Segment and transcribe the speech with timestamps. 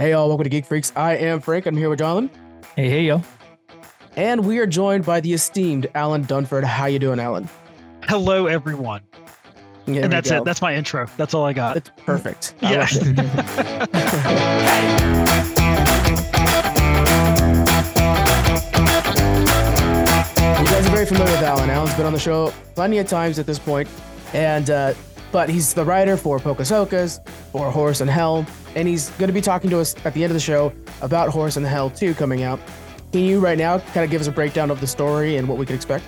[0.00, 0.94] Hey, y'all, welcome to Geek Freaks.
[0.96, 1.66] I am Frank.
[1.66, 2.30] I'm here with Jonathan,
[2.74, 3.22] Hey, hey, yo.
[4.16, 6.64] and we are joined by the esteemed Allen Dunford.
[6.64, 7.50] How you doing, Allen?
[8.04, 9.02] Hello, everyone.
[9.84, 10.38] There and that's go.
[10.38, 10.46] it.
[10.46, 11.06] That's my intro.
[11.18, 11.76] That's all I got.
[11.76, 12.54] It's perfect.
[12.62, 12.86] I yeah.
[20.60, 21.68] You guys are very familiar with Allen.
[21.68, 23.86] Allen's been on the show plenty of times at this point,
[24.32, 24.94] and uh,
[25.32, 27.20] but he's the writer for Pocus Hocus,
[27.52, 30.30] for Horus in Hell, and he's going to be talking to us at the end
[30.30, 32.60] of the show about Horus in Hell 2 coming out.
[33.12, 35.58] Can you right now kind of give us a breakdown of the story and what
[35.58, 36.04] we can expect?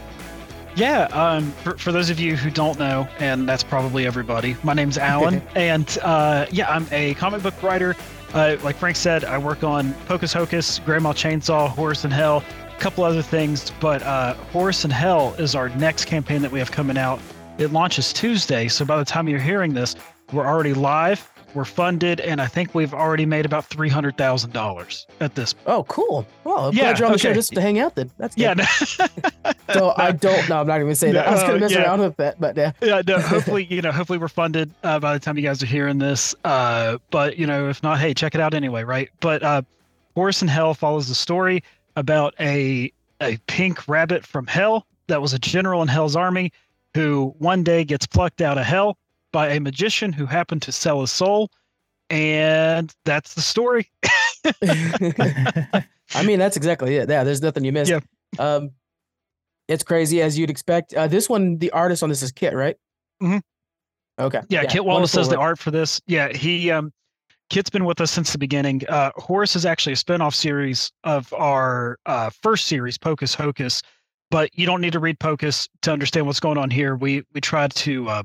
[0.77, 1.05] yeah.
[1.13, 4.99] Um, for, for those of you who don't know, and that's probably everybody, my name's
[5.13, 7.97] Allen, and uh, yeah, I'm a comic book writer.
[8.33, 12.43] Uh, like Frank said, I work on Pocus Hocus, Grandma Chainsaw, Horus in Hell,
[12.75, 13.71] a couple other things.
[13.79, 17.21] But uh, Horus in Hell is our next campaign that we have coming out.
[17.59, 19.97] It launches Tuesday, so by the time you're hearing this,
[20.33, 21.31] we're already live.
[21.55, 25.55] We're funded, and I think we've already made about three hundred thousand dollars at this.
[25.67, 26.27] Oh, cool.
[26.45, 28.11] Well, I'm Yeah, glad you're on the show just to hang out then.
[28.19, 28.43] That's good.
[28.43, 28.55] Yeah.
[28.55, 30.61] no- So I don't know.
[30.61, 31.27] I'm not even gonna say that.
[31.27, 31.83] I was gonna mess yeah.
[31.85, 32.73] around with that, but yeah.
[32.83, 35.67] yeah, no, hopefully, you know, hopefully we're funded uh, by the time you guys are
[35.67, 36.35] hearing this.
[36.45, 39.09] Uh, but you know, if not, hey, check it out anyway, right?
[39.21, 39.63] But uh,
[40.15, 41.63] Horus in Hell follows the story
[41.97, 46.53] about a a pink rabbit from hell that was a general in Hell's army
[46.95, 48.99] who one day gets plucked out of hell
[49.33, 51.51] by a magician who happened to sell his soul,
[52.11, 53.91] and that's the story.
[56.15, 57.09] I mean, that's exactly it.
[57.09, 57.91] Yeah, there's nothing you missed.
[57.91, 58.01] Yeah.
[58.39, 58.71] Um,
[59.69, 60.95] it's crazy as you'd expect.
[60.95, 62.77] Uh, this one, the artist on this is Kit, right?
[63.23, 63.41] Mhm.
[64.19, 64.43] Okay.
[64.49, 66.01] Yeah, Kit Wallace does the art for this.
[66.07, 66.93] Yeah, he um
[67.49, 68.83] Kit's been with us since the beginning.
[68.89, 73.81] Uh Horus is actually a spin-off series of our uh first series, Pocus Hocus,
[74.31, 76.97] but you don't need to read Pocus to understand what's going on here.
[76.97, 78.23] We we tried to uh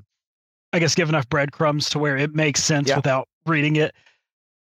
[0.73, 2.97] I guess give enough breadcrumbs to where it makes sense Yeah.
[2.97, 3.95] without reading it.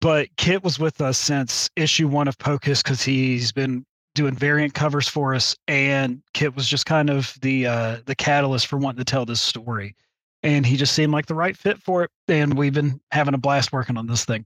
[0.00, 4.74] But Kit was with us since issue one of Pocus because he's been doing variant
[4.74, 8.98] covers for us, and Kit was just kind of the uh the catalyst for wanting
[8.98, 9.94] to tell this story
[10.42, 12.10] and he just seemed like the right fit for it.
[12.28, 14.44] And we've been having a blast working on this thing.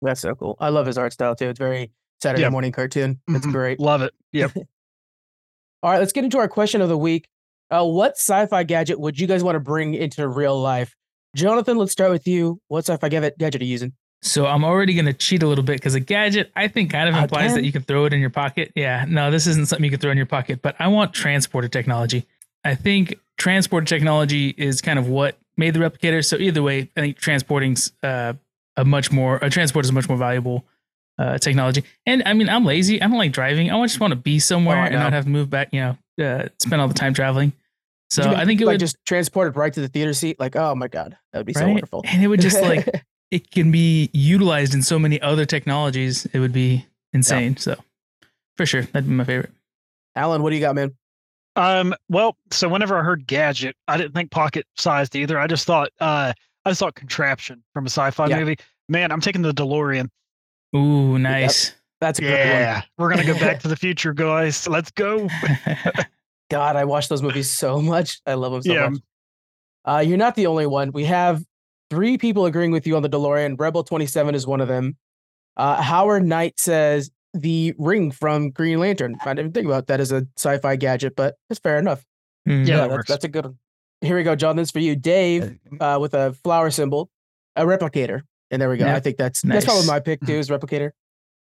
[0.00, 0.56] That's so cool.
[0.60, 1.48] I love his art style too.
[1.50, 1.90] It's very
[2.22, 2.48] Saturday Yeah.
[2.48, 3.20] morning cartoon.
[3.28, 3.52] It's Mhm.
[3.52, 3.78] great.
[3.78, 4.14] Love it.
[4.32, 4.52] Yep.
[5.82, 7.28] All right, let's get into our question of the week.
[7.70, 10.94] Uh, what sci-fi gadget would you guys want to bring into real life?
[11.34, 12.60] Jonathan, let's start with you.
[12.68, 13.92] What sci-fi gadget gadget are you using?
[14.22, 17.08] So I'm already going to cheat a little bit because a gadget, I think, kind
[17.08, 17.56] of implies Again?
[17.56, 18.72] that you can throw it in your pocket.
[18.74, 21.68] Yeah, no, this isn't something you can throw in your pocket, but I want transporter
[21.68, 22.26] technology.
[22.64, 26.24] I think transporter technology is kind of what made the replicator.
[26.24, 28.32] So either way, I think transporting's uh,
[28.76, 30.64] a much more a transport is a much more valuable
[31.18, 31.84] uh, technology.
[32.06, 33.00] And I mean, I'm lazy.
[33.00, 33.70] I don't like driving.
[33.70, 35.68] I just want to be somewhere Oh, and not have to move back.
[35.72, 37.52] You know, uh, spend all the time traveling.
[38.10, 40.12] So Would you I think it like would just transport it right to the theater
[40.14, 40.38] seat.
[40.38, 42.02] Like, oh my god, that would be so wonderful.
[42.04, 46.26] and it would just like it can be utilized in so many other technologies.
[46.32, 47.56] It would be insane.
[47.56, 47.74] So
[48.56, 49.50] for sure, that'd be my favorite.
[50.14, 50.94] Allen, what do you got, man?
[51.56, 55.38] Um, well, so whenever I heard gadget, I didn't think pocket sized either.
[55.38, 56.32] I just thought uh
[56.64, 58.38] I just thought contraption from a sci-fi Yeah.
[58.38, 58.56] movie.
[58.88, 60.08] Man, I'm taking the DeLorean.
[60.76, 61.72] Ooh, nice.
[62.00, 62.38] That's a good one.
[62.38, 62.82] Yeah.
[62.98, 64.68] We're gonna go back to the future, guys.
[64.68, 65.28] Let's go.
[66.50, 68.20] God, I watch those movies so much.
[68.26, 68.88] I love them so Yeah.
[68.90, 69.00] much.
[69.84, 70.92] Uh, you're not the only one.
[70.92, 71.42] We have
[71.90, 73.58] three people agreeing with you on the DeLorean.
[73.58, 74.96] Rebel 27 is one of them.
[75.56, 79.16] Uh, Howard Knight says the ring from Green Lantern.
[79.24, 82.04] I didn't think about that as a sci-fi gadget, but it's fair enough.
[82.48, 82.66] Mm.
[82.66, 83.58] Yeah, that that's, that's a good one.
[84.00, 84.56] Here we go, John.
[84.56, 87.10] This is for you, Dave, uh, with a flower symbol,
[87.56, 88.86] a replicator, and there we go.
[88.86, 88.96] Yeah.
[88.96, 90.90] I think that's that's probably my pick too, is replicator.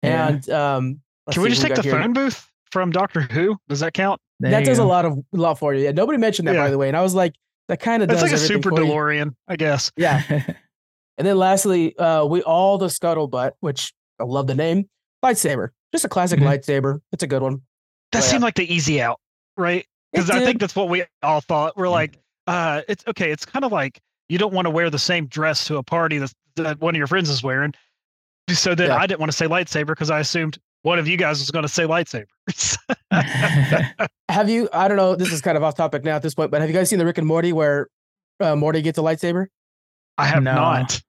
[0.02, 0.28] Yeah.
[0.28, 1.92] And um, Can we just who take the here.
[1.92, 3.56] phone booth from Doctor Who?
[3.68, 4.20] Does that count?
[4.40, 5.84] There that you does a lot of lot for you.
[5.84, 7.34] Yeah, nobody mentioned that by the way, and I was like,
[7.68, 8.86] that kind of It's does like a super for you.
[8.86, 9.90] DeLorean, I guess.
[9.96, 14.88] Yeah, and then lastly, uh, we all the scuttlebutt, which I love the name,
[15.24, 16.44] lightsaber, just a classic Mhm.
[16.46, 17.00] lightsaber.
[17.12, 17.62] It's a good one.
[18.12, 18.30] That Oh, yeah.
[18.30, 19.18] seemed like the easy out,
[19.56, 19.86] right?
[20.12, 21.76] Because I think that's what we all thought.
[21.76, 23.30] We're like, uh, it's okay.
[23.32, 26.18] It's kind of like you don't want to wear the same dress to a party
[26.18, 27.72] that, that one of your friends is wearing.
[28.50, 28.96] So then Yeah.
[28.96, 31.64] I didn't want to say lightsaber because I assumed one of you guys was going
[31.64, 32.26] to say lightsaber.
[34.28, 34.68] Have you?
[34.72, 35.16] I don't know.
[35.16, 36.98] This is kind of off topic now at this point, but have you guys seen
[36.98, 37.88] the Rick and Morty where
[38.40, 39.46] uh, Morty gets a lightsaber?
[40.18, 40.54] I have No.
[40.54, 41.02] not.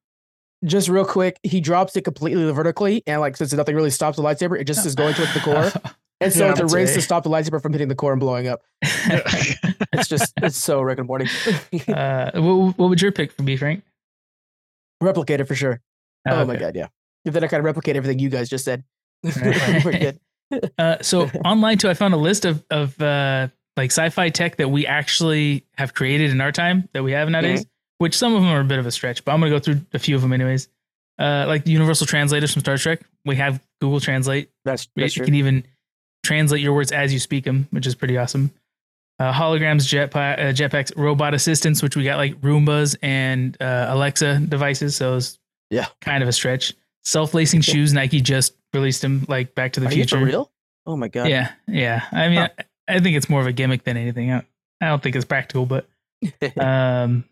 [0.65, 4.23] Just real quick, he drops it completely vertically, and like since nothing really stops the
[4.23, 5.71] lightsaber, it just is going towards the core,
[6.21, 8.11] and so Yeah, it's a that's race to stop the lightsaber from hitting the core
[8.13, 8.61] and blowing up.
[9.93, 11.25] It's just it's so Rick and Morty.
[11.87, 13.83] uh, what, what would your pick be, Frank?
[15.01, 15.81] Replicator for sure.
[16.27, 16.59] Oh, my Okay.
[16.59, 16.87] god, yeah.
[17.33, 18.83] Then I kind of replicate everything you guys just said.
[19.23, 19.83] Right.
[19.83, 20.19] Good.
[20.79, 24.69] Uh, so online too, I found a list of of uh, like sci-fi tech that
[24.69, 27.65] we actually have created in our time that we have nowadays.
[27.97, 29.81] Which some of them are a bit of a stretch, but I'm gonna go through
[29.93, 30.69] a few of them anyways.
[31.19, 34.49] Uh, like the universal translators from Star Trek, we have Google Translate.
[34.63, 35.25] That's that's true.
[35.25, 35.65] can even
[36.23, 38.51] translate your words as you speak them, which is pretty awesome.
[39.19, 44.39] Uh, holograms, jetpack, uh, jetpacks, robot assistants, which we got like Roombas and uh, Alexa
[44.47, 44.95] devices.
[44.95, 45.39] So it's
[45.71, 45.87] Yeah.
[45.99, 46.73] kind of a stretch.
[47.07, 50.17] Self-lacing shoes, Nike just released them like Back to the Are Future.
[50.19, 50.51] real?
[50.85, 51.29] Oh my god.
[51.29, 52.03] Yeah, yeah.
[52.11, 52.49] I mean, Huh.
[52.89, 54.29] I, I think it's more of a gimmick than anything.
[54.31, 54.43] I,
[54.81, 55.87] I don't think it's practical, but
[56.57, 57.23] um,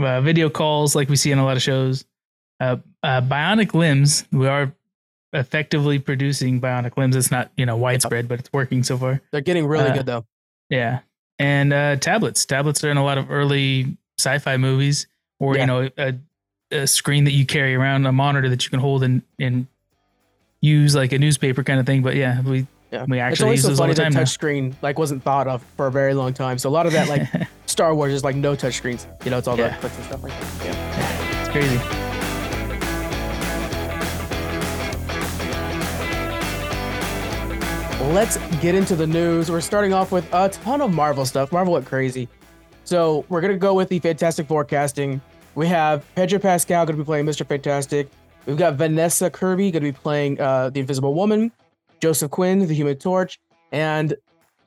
[0.00, 2.06] uh, video calls like we see in a lot of shows.
[2.60, 4.24] Uh, uh, bionic limbs.
[4.32, 4.72] We are
[5.34, 7.14] effectively producing bionic limbs.
[7.14, 9.20] It's not you know widespread, but it's working so far.
[9.32, 10.24] They're getting really Uh, good though.
[10.70, 11.00] Yeah,
[11.38, 12.46] and uh, tablets.
[12.46, 15.06] Tablets are in a lot of early sci-fi movies,
[15.40, 15.60] or Yeah.
[15.60, 16.14] you know, a,
[16.72, 19.66] a screen that you carry around, a monitor that you can hold and and
[20.60, 22.02] use like a newspaper kind of thing.
[22.02, 23.04] But yeah, we Yeah.
[23.08, 24.20] we actually always use so those all the time now.
[24.20, 26.58] touch screen like wasn't thought of for a very long time.
[26.58, 27.28] So a lot of that like
[27.66, 29.06] Star Wars is like no touch screens.
[29.24, 29.68] You know, it's all Yeah.
[29.68, 30.64] the clicks and stuff like that.
[30.66, 31.40] Yeah.
[31.40, 31.98] it's crazy.
[38.12, 39.50] Let's get into the news.
[39.50, 41.50] We're starting off with a ton of Marvel stuff.
[41.52, 42.28] Marvel went crazy.
[42.84, 45.20] So we're gonna go with the Fantastic Four casting.
[45.54, 47.46] We have Pedro Pascal gonna be playing Mr.
[47.46, 48.08] Fantastic.
[48.46, 51.52] We've got Vanessa Kirby gonna be playing uh, the Invisible Woman.
[52.00, 53.38] Joseph Quinn, the Human Torch,
[53.70, 54.16] and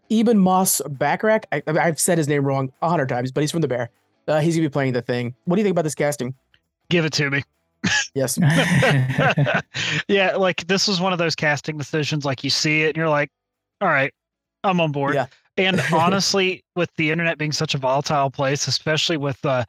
[0.10, 1.44] Ebon Moss-Bachrach.
[1.52, 3.90] I, I've said his name wrong a hundred times, but he's from the Bear.
[4.28, 5.36] Uh, he's gonna be playing the Thing.
[5.46, 6.34] What do you think about this casting?
[6.90, 7.44] Give it to me.
[8.14, 8.38] Yes.
[10.08, 12.26] yeah, like this was one of those casting decisions.
[12.26, 13.32] Like you see it and you're like,
[13.82, 14.14] all right,
[14.64, 15.16] I'm on board.
[15.16, 15.28] Yeah.
[15.58, 19.66] And honestly, with the internet being such a volatile place, especially with uh,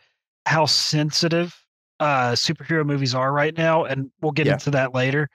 [0.47, 1.55] how sensitive
[2.01, 4.55] uh, superhero movies are right now, and we'll get Yeah.
[4.55, 5.29] into that later.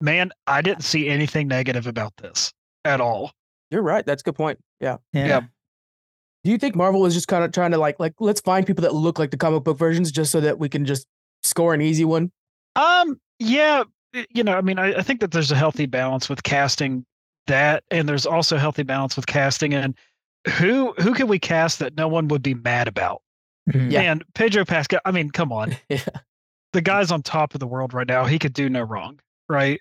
[0.00, 2.52] Man, I didn't see anything negative about this
[2.84, 3.32] at all.
[3.70, 4.04] You're right.
[4.04, 4.58] That's a good point.
[4.80, 4.96] Yeah.
[5.12, 5.26] yeah.
[5.26, 5.40] Yeah.
[6.44, 8.82] Do you think Marvel was just kind of trying to like like let's find people
[8.82, 11.06] that look like the comic book versions just so that we can just
[11.44, 12.32] score an easy one?
[12.74, 13.84] Um, yeah,
[14.30, 17.06] you know, I mean, I, I think that there's a healthy balance with casting
[17.46, 19.94] that, and there's also healthy balance with casting and
[20.58, 23.22] who who can we cast that no one would be mad about?
[23.70, 23.90] Mhm.
[23.92, 24.00] Yeah.
[24.02, 26.00] And Pedro Pascal, I mean, come on, yeah.
[26.72, 28.24] the guy's on top of the world right now.
[28.24, 29.80] He could do no wrong, right?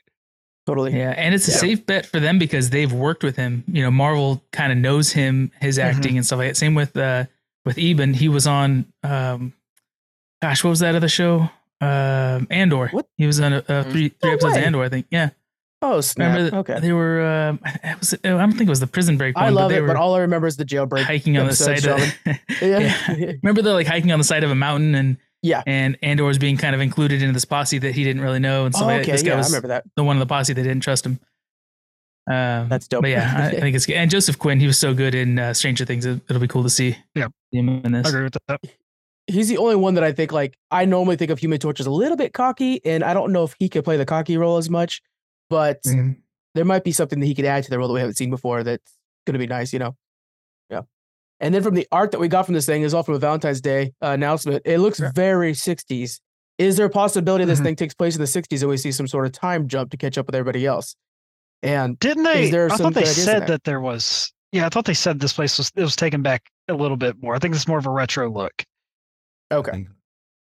[0.67, 0.95] Totally.
[0.95, 1.57] Yeah, and it's a Yeah.
[1.57, 3.63] safe bet for them because they've worked with him.
[3.67, 5.97] You know, Marvel kind of knows him, his Mm-hmm.
[5.97, 6.57] acting and stuff like that.
[6.57, 7.25] Same with uh
[7.65, 8.13] with Ebon.
[8.13, 9.53] He was on um
[10.41, 11.49] gosh, what was that other show?
[11.81, 12.89] Um Andor.
[12.89, 13.07] What?
[13.17, 14.59] He was on uh, uh, three three No episodes way.
[14.61, 15.07] of Andor, I think.
[15.09, 15.29] Yeah.
[15.83, 16.35] Oh snap.
[16.35, 16.79] Remember that okay.
[16.79, 19.49] they were um it was I don't think it was the prison break one, I
[19.49, 21.03] love but they it, were but all I remember is the jailbreak.
[21.03, 22.37] hiking on the side of yeah.
[23.17, 23.31] yeah.
[23.43, 25.63] Remember they're like hiking on the side of a mountain and Yeah.
[25.65, 28.65] and Andor was being kind of included into this posse that he didn't really know
[28.65, 29.11] and stuff oh, okay.
[29.11, 29.85] This guy Yeah, I was remember that.
[29.95, 31.19] the one of the posse that didn't trust him.
[32.27, 33.01] Um, That's dope.
[33.01, 33.95] But yeah, I, I think it's good.
[33.95, 36.05] And Joseph Quinn, he was so good in uh, Stranger Things.
[36.05, 36.95] It, will be cool to see.
[37.15, 37.27] Yeah.
[37.51, 38.09] him in I this.
[38.09, 38.61] agree with that.
[39.27, 41.87] He's the only one that I think like I normally think of Human Torch as
[41.87, 44.57] a little bit cocky, and I don't know if he could play the cocky role
[44.57, 45.01] as much,
[45.51, 46.15] but Mhm.
[46.55, 48.29] there might be something that he could add to the role that we haven't seen
[48.31, 49.95] before that's going to be nice, you know?
[50.69, 50.81] Yeah.
[51.39, 53.19] And then from the art that we got from this thing is all from a
[53.19, 54.63] Valentine's Day uh, announcement.
[54.65, 55.11] It looks Yeah.
[55.13, 56.19] very 60s.
[56.57, 57.63] Is there a possibility this Mhm.
[57.63, 59.97] thing takes place in the 60s and we see some sort of time jump to
[59.97, 60.95] catch up with everybody else?
[61.63, 62.49] And Didn't they?
[62.49, 63.63] there I thought they good ideas in said that?
[63.65, 64.33] there was.
[64.51, 67.21] Yeah, I thought they said this place was it was taken back a little bit
[67.21, 67.35] more.
[67.35, 68.63] I think it's more of a retro look.
[69.51, 69.87] okay.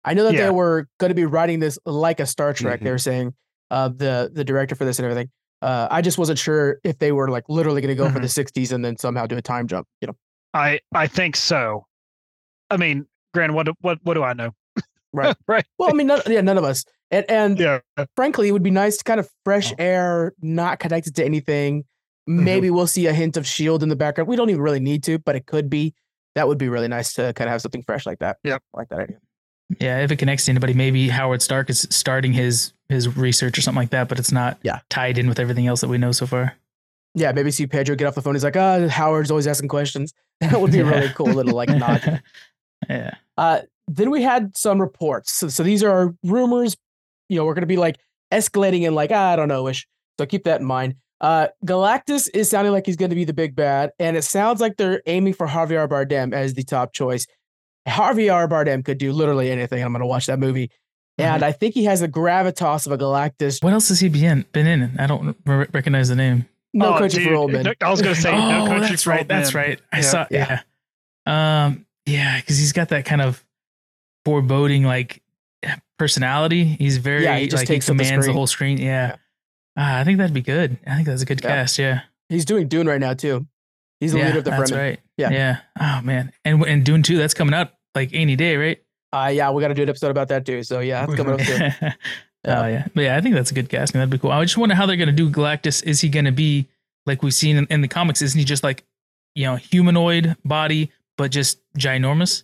[0.04, 0.44] I know that Yeah.
[0.46, 2.81] they were going to be writing this like a Star Trek.
[2.81, 2.93] They Mhm.
[2.93, 3.34] were saying
[3.70, 5.30] uh, the the director for this and everything.
[5.60, 8.22] Uh, I just wasn't sure if they were like literally going to go for Mhm.
[8.22, 9.87] the 60s and then somehow do a time jump.
[10.00, 10.16] You know,
[10.54, 11.87] I I think so.
[12.70, 14.50] I mean, Grant, what do- what what do I know?
[15.12, 15.37] Right.
[15.48, 15.64] right.
[15.78, 16.84] well, I mean, none, yeah, none of us.
[17.10, 17.80] And and Yeah.
[18.14, 19.76] frankly, it would be nice to kind of fresh Oh.
[19.78, 21.84] air, not connected to anything.
[22.28, 22.44] Mm-hmm.
[22.44, 24.28] Maybe we'll see a hint of Shield in the background.
[24.28, 25.94] We don't even really need to, but it could be.
[26.34, 28.37] That would be really nice to kind of have something fresh like that.
[28.44, 28.62] Yep.
[28.75, 29.16] I like that idea.
[29.80, 33.62] Yeah, if it connects to anybody, maybe Howard Stark is starting his his research or
[33.62, 34.80] something like that, but it's not Yeah.
[34.88, 36.54] tied in with everything else that we know so far.
[37.14, 38.35] Yeah, maybe see Pedro get off the phone.
[38.35, 41.68] He's like, "Ah, Howard's always asking questions." That would be a really cool little like
[41.68, 42.23] nod.
[42.88, 43.14] yeah.
[43.37, 45.33] Uh, then we had some reports.
[45.33, 46.76] So, so these are rumors.
[47.28, 47.97] You know, we're going to be like
[48.33, 49.87] escalating in like, ah, I don't know ish.
[50.18, 50.95] So keep that in mind.
[51.21, 54.61] Uh, Galactus is sounding like he's going to be the big bad, and it sounds
[54.61, 57.26] like they're aiming for Javier Bardem as the top choice.
[57.88, 59.83] Javier Bardem could do literally anything.
[59.83, 60.71] I'm going to watch that movie,
[61.18, 63.62] and I think he has the gravitas of a Galactus.
[63.62, 64.96] What else has he been been in?
[64.98, 66.46] I don't re- recognize the name.
[66.75, 67.64] No Oh, country dude, for old men.
[67.64, 69.20] no- I was gonna say no oh, country that's for right.
[69.20, 69.64] Old That's Men.
[69.64, 69.80] right.
[69.92, 70.02] I Yeah.
[70.02, 70.26] saw.
[70.30, 70.60] Yeah.
[71.26, 71.64] Yeah.
[71.66, 71.87] Um.
[72.06, 73.44] Yeah, because he's got that kind of
[74.25, 75.22] foreboding like
[75.98, 76.64] personality.
[76.64, 78.37] He's very Yeah, he just like takes up the commands the screen.
[78.37, 78.78] whole screen.
[78.78, 79.16] Yeah.
[79.76, 80.78] Ah, I think that'd be good.
[80.87, 81.48] I think that's a good Yeah.
[81.50, 81.78] cast.
[81.78, 82.00] Yeah.
[82.28, 83.46] He's doing Dune right now too.
[84.00, 84.76] He's the yeah, leader of the that's Fremen.
[84.78, 85.00] right.
[85.16, 85.30] Yeah.
[85.30, 85.56] Yeah.
[85.80, 86.32] Oh man.
[86.44, 88.78] And and Dune two, that's coming out like any day, right?
[89.12, 90.62] Uh, yeah, we got to do an episode about that too.
[90.62, 91.74] So yeah, that's coming up soon.
[91.82, 91.92] Oh
[92.66, 93.16] yeah, but yeah.
[93.16, 93.98] I think that's a good casting.
[93.98, 94.30] That'd be cool.
[94.30, 95.82] I just wonder how they're gonna do Galactus.
[95.84, 96.68] Is he gonna be
[97.06, 98.20] like we've seen in, in the comics?
[98.22, 98.84] Isn't he just like
[99.34, 102.42] you know humanoid body, but just ginormous?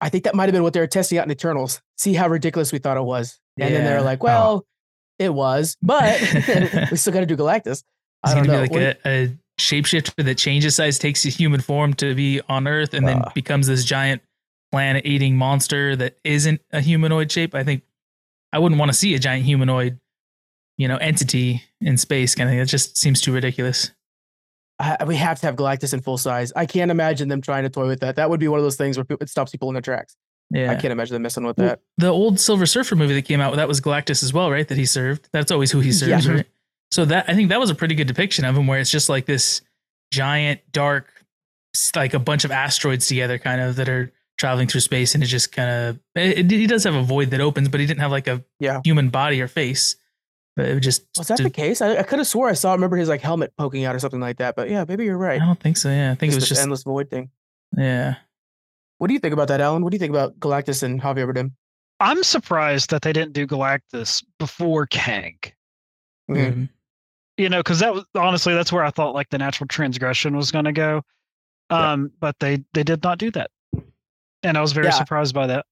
[0.00, 1.80] I think that might have been what they were testing out in Eternals.
[1.96, 4.66] See how ridiculous we thought it was, and then they're like, "Well,
[5.20, 6.20] it was, but
[6.90, 7.84] we still got to do Galactus."
[8.24, 8.68] I Is he don't gonna know.
[8.68, 12.66] be like a, a shapeshifter that changes size, takes a human form to be on
[12.66, 13.30] Earth, and then Uh.
[13.34, 14.22] becomes this giant
[14.72, 17.54] planet-eating monster that isn't a humanoid shape?
[17.54, 17.82] I think
[18.52, 20.00] I wouldn't want to see a giant humanoid,
[20.78, 22.34] you know, entity in space.
[22.34, 22.60] Kind of thing.
[22.60, 23.92] It just seems too ridiculous.
[24.78, 26.52] I, we have to have Galactus in full size.
[26.56, 28.16] I can't imagine them trying to toy with that.
[28.16, 30.16] That would be one of those things where people, it stops people in their tracks.
[30.50, 30.70] Yeah.
[30.70, 31.80] I can't imagine them messing with that.
[31.98, 34.66] the old Silver Surfer movie that came out, that was Galactus as well, right?
[34.66, 35.28] That he served.
[35.32, 36.32] That's always who he serves, Yeah.
[36.32, 36.46] right?
[36.90, 39.08] So that I think that was a pretty good depiction of him, where it's just
[39.08, 39.62] like this
[40.10, 41.10] giant, dark,
[41.96, 44.12] like a bunch of asteroids together, kind of that are
[44.42, 47.30] traveling through space, and it just kind of it, it- he does have a void
[47.30, 48.80] that opens, but he didn't have like a Yeah.
[48.84, 49.96] human body or face.
[50.56, 51.80] But it would just Was that the case?
[51.80, 52.72] I, I could have swore I saw.
[52.74, 54.54] Remember his like helmet poking out or something like that.
[54.54, 55.40] But yeah, maybe you're right.
[55.40, 55.88] I don't think so.
[55.88, 57.30] Yeah, I think Just it was just endless void thing.
[57.76, 58.16] yeah.
[58.98, 59.82] What do you think about that, Allen?
[59.82, 61.52] What do you think about Galactus and Javier Bardem?
[62.00, 65.38] I'm surprised that they didn't do Galactus before Kang.
[66.30, 66.36] Mhm.
[66.52, 66.68] Mhm.
[67.38, 70.50] You know, because that was honestly that's where I thought like the natural transgression was
[70.52, 71.02] going to go.
[71.70, 71.92] Yeah.
[71.92, 73.50] Um, but they they did not do that,
[74.42, 74.92] and I was very Yeah.
[74.92, 75.66] surprised by that.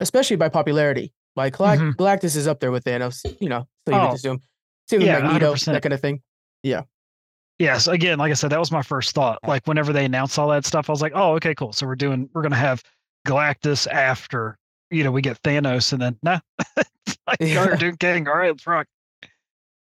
[0.00, 1.12] Especially by popularity.
[1.36, 1.94] Like Galact- Mhm.
[1.94, 3.24] Galactus is up there with Thanos.
[3.40, 4.12] You know, so you Oh.
[4.12, 4.42] assume.
[4.88, 5.74] Same Yeah, Magneto, 100%.
[5.74, 6.22] that kind of thing.
[6.62, 6.82] Yeah.
[7.58, 9.38] Yes, again, like I said, that was my first thought.
[9.46, 11.72] Like whenever they announced all that stuff, I was like, oh, okay, cool.
[11.72, 12.82] So we're doing we're gonna have
[13.28, 14.56] Galactus after
[14.90, 16.40] you know we get Thanos, and then nah,
[17.26, 17.76] like Yeah.
[17.76, 18.26] doing Kang.
[18.26, 18.86] All right, let's rock.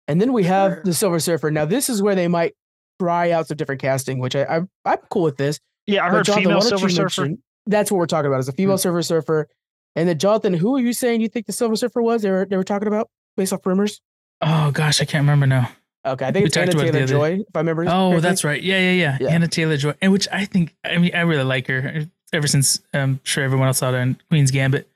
[0.09, 1.51] And then we have the Silver Surfer.
[1.51, 2.55] Now this is where they might
[2.99, 5.61] try out some different casting, which I, I I'm cool with this.
[5.87, 7.21] Yeah, I But heard Jonathan, female Silver Surfer.
[7.23, 8.41] mention- That's what we're talking about.
[8.41, 9.49] Is a female Silver Surfer.
[9.97, 12.23] And then Jonathan, who are you saying you think the Silver Surfer was?
[12.23, 14.01] They were they were talking about based off rumors.
[14.41, 15.71] Oh gosh, I can't remember now.
[16.07, 17.83] Okay, I think We it's Anya about it the Taylor Joy, if I remember.
[17.83, 18.21] Oh, correctly.
[18.21, 18.63] that's right.
[18.63, 19.19] Yeah, yeah, yeah.
[19.21, 19.35] Yeah.
[19.35, 22.81] Anya Taylor Joy, and which I think, I mean, I really like her ever since
[22.95, 24.89] I'm sure everyone else saw her in Queen's Gambit.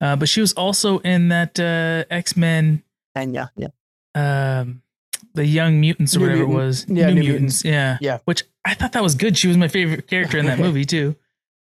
[0.00, 2.82] Uh, but she was also in that uh, X Men,
[3.14, 3.68] And yeah, yeah.
[4.14, 4.82] um,
[5.34, 6.58] the Young Mutants or New whatever Mutant.
[6.58, 6.86] it was.
[6.88, 7.64] Yeah, New, New Mutants.
[7.64, 8.18] Yeah, Yeah.
[8.24, 9.36] Which I thought that was good.
[9.38, 11.14] She was my favorite character in that movie too.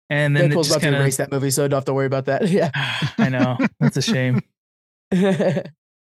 [0.09, 2.27] And then Deadpool's about to kind erase that movie, so don't have to worry about
[2.27, 2.49] that.
[2.49, 2.71] Yeah.
[3.19, 4.43] I know that's a shame.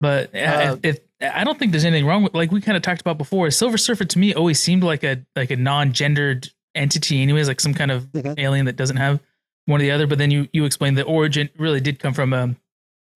[0.02, 1.00] But uh, Uh, if, if
[1.34, 3.50] I don't think there's anything wrong with like we kind of talked about before.
[3.50, 7.74] Silver Surfer to me always seemed like a like a non-gendered entity, anyways, like some
[7.74, 8.38] kind of Mhm.
[8.38, 9.20] alien that doesn't have
[9.66, 10.06] one or the other.
[10.06, 12.56] But then you you explained the origin really did come from a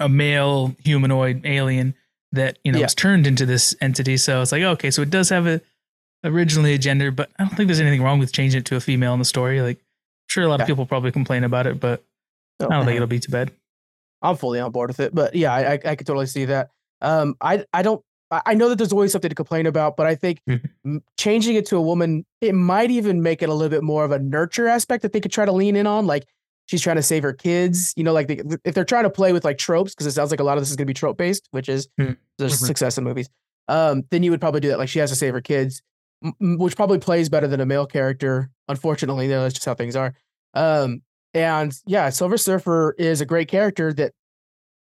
[0.00, 1.95] a male humanoid alien
[2.33, 2.85] that you know Yeah.
[2.87, 4.19] was turned into this entity.
[4.19, 5.62] So it's like okay, so it does have a
[6.23, 8.81] originally a gender, but I don't think there's anything wrong with changing it to a
[8.81, 9.61] female in the story.
[9.62, 9.78] Like,
[10.28, 10.64] sure, a lot Yeah.
[10.64, 12.02] of people probably complain about it, but
[12.61, 13.50] So, I don't think it'll be too bad.
[14.23, 15.14] I'm fully on board with it.
[15.14, 16.71] But yeah, I I, I could totally see that.
[17.02, 18.02] Um, I I don't.
[18.31, 21.02] I know that there's always something to complain about, but I think Mhm.
[21.19, 24.11] changing it to a woman, it might even make it a little bit more of
[24.11, 26.07] a nurture aspect that they could try to lean in on.
[26.07, 26.26] Like
[26.66, 27.93] she's trying to save her kids.
[27.97, 30.31] You know, like they, if they're trying to play with like tropes, because it sounds
[30.33, 32.16] like a lot of this is going to be trope based, which is Mhm.
[32.38, 32.66] the Mhm.
[32.66, 33.28] success in movies.
[33.69, 34.78] Um, then you would probably do that.
[34.78, 35.81] Like she has to save her kids,
[36.23, 38.50] m- which probably plays better than a male character.
[38.68, 40.14] Unfortunately, know, that's just how things are.
[40.54, 41.02] Um,
[41.33, 44.12] and yeah, Silver Surfer is a great character that,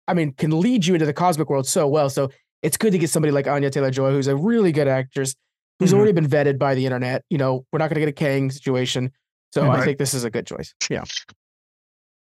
[0.08, 2.10] I mean, can lead you into the cosmic world so well.
[2.10, 2.30] So
[2.62, 5.36] it's good to get somebody like Anya Taylor Joy, who's a really good actress,
[5.80, 5.98] who's Mhm.
[5.98, 7.24] already been vetted by the internet.
[7.30, 9.12] You know, we're not going to get a Kang situation.
[9.52, 10.74] So I think this is a good choice.
[10.90, 11.04] Yeah.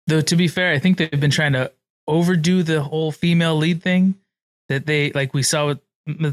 [0.07, 1.71] Though to be fair, I think they've been trying to
[2.07, 4.15] overdo the whole female lead thing.
[4.67, 5.79] That they like we saw with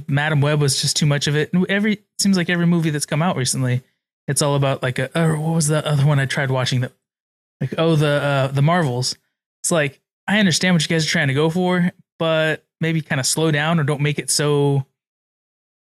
[0.08, 1.52] Madame Web was just too much of it.
[1.52, 3.82] And every seems like every movie that's come out recently,
[4.28, 6.92] it's all about like a or what was the other one I tried watching that
[7.60, 9.16] like oh the uh the Marvels.
[9.62, 13.20] It's like I understand what you guys are trying to go for, but maybe kind
[13.20, 14.86] of slow down or don't make it so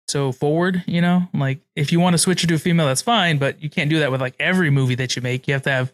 [0.07, 1.27] so forward, you know?
[1.33, 3.89] Like if you want to switch it to a female, that's fine, but you can't
[3.89, 5.47] do that with like every movie that you make.
[5.47, 5.93] You have to have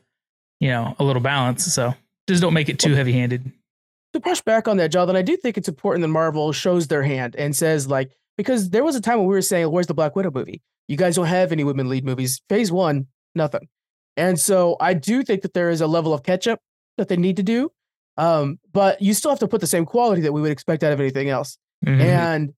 [0.62, 1.66] you know, a little balance.
[1.66, 1.94] So
[2.30, 3.52] just don't make it too heavy handed.
[4.14, 7.04] To push back on that, Jonathan, I do think it's important that Marvel shows their
[7.04, 9.94] hand and says like because there was a time when we were saying, "Where's the
[9.94, 10.62] Black Widow movie?
[10.88, 12.42] You guys don't have any women lead movies.
[12.50, 13.68] Phase one, nothing."
[14.18, 16.60] And so I do think that there is a level of catch up
[16.98, 17.72] that they need to do,
[18.18, 20.92] um, but you still have to put the same quality that we would expect out
[20.92, 21.58] of anything else.
[21.86, 22.02] Mhm.
[22.02, 22.54] And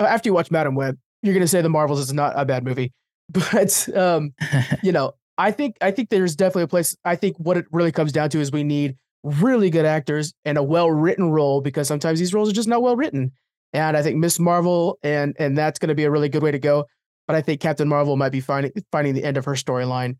[0.00, 2.64] uh, after you watch Madame Web, you're gonna say The Marvels is not a bad
[2.64, 2.92] movie,
[3.28, 4.34] but um,
[4.82, 6.96] you know, I think I think there's definitely a place.
[7.04, 10.58] I think what it really comes down to is we need really good actors and
[10.58, 13.32] a well written role because sometimes these roles are just not well written.
[13.72, 16.50] And I think Miss Marvel and and that's going to be a really good way
[16.50, 16.86] to go.
[17.26, 20.16] But I think Captain Marvel might be finding finding the end of her storyline.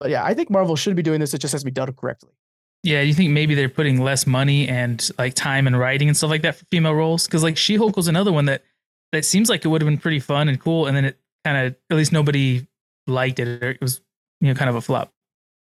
[0.00, 1.34] But yeah, I think Marvel should be doing this.
[1.34, 2.30] It just has to be done correctly.
[2.82, 6.30] Yeah, you think maybe they're putting less money and like time and writing and stuff
[6.30, 7.26] like that for female roles?
[7.26, 8.64] Because like She Hulk was another one that
[9.12, 11.66] that seems like it would have been pretty fun and cool, and then it kind
[11.66, 12.66] of at least nobody
[13.06, 13.62] liked it.
[13.62, 14.00] It was
[14.40, 15.12] you know kind of a flop.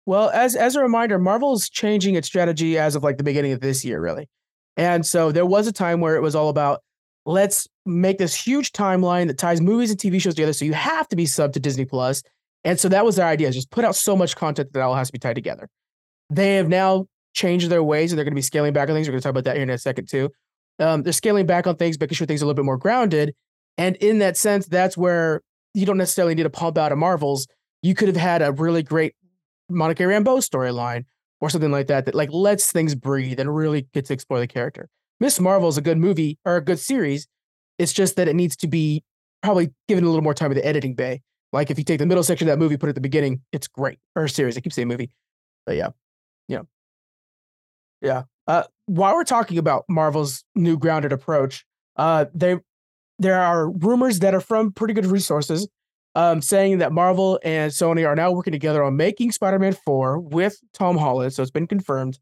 [0.05, 3.61] Well, as as a reminder, Marvel's changing its strategy as of like the beginning of
[3.61, 4.29] this year, really.
[4.75, 6.81] And so there was a time where it was all about
[7.25, 10.53] let's make this huge timeline that ties movies and TV shows together.
[10.53, 12.21] So you have to be sub to Disney Plus.
[12.65, 15.07] And so that was their idea: just put out so much content that all has
[15.07, 15.69] to be tied together.
[16.29, 19.07] They have now changed their ways, and they're going to be scaling back on things.
[19.07, 20.29] We're going to talk about that here in a second too.
[20.79, 23.35] Um, they're scaling back on things, making sure things are a little bit more grounded.
[23.77, 25.41] And in that sense, that's where
[25.73, 27.47] you don't necessarily need to pump out of Marvels.
[27.81, 29.15] You could have had a really great
[29.69, 31.05] Monica Rambeau storyline
[31.41, 34.47] or something like that that like lets things breathe and really gets to explore the
[34.47, 34.89] character.
[35.19, 37.27] Miss Marvel is a good movie or a good series.
[37.77, 39.03] It's just that it needs to be
[39.41, 41.21] probably given a little more time in the editing bay.
[41.51, 43.41] Like if you take the middle section of that movie, put it at the beginning,
[43.51, 43.99] it's great.
[44.15, 44.57] Or series.
[44.57, 45.11] I keep saying movie.
[45.65, 45.89] But yeah.
[46.47, 46.61] Yeah.
[48.01, 48.23] Yeah.
[48.47, 51.65] Uh, while we're talking about Marvel's new grounded approach,
[51.95, 52.57] uh, they
[53.19, 55.67] there are rumors that are from pretty good resources
[56.15, 60.59] um, saying that Marvel and Sony are now working together on making Spider-Man 4 with
[60.73, 61.33] Tom Holland.
[61.33, 62.19] So it's been confirmed.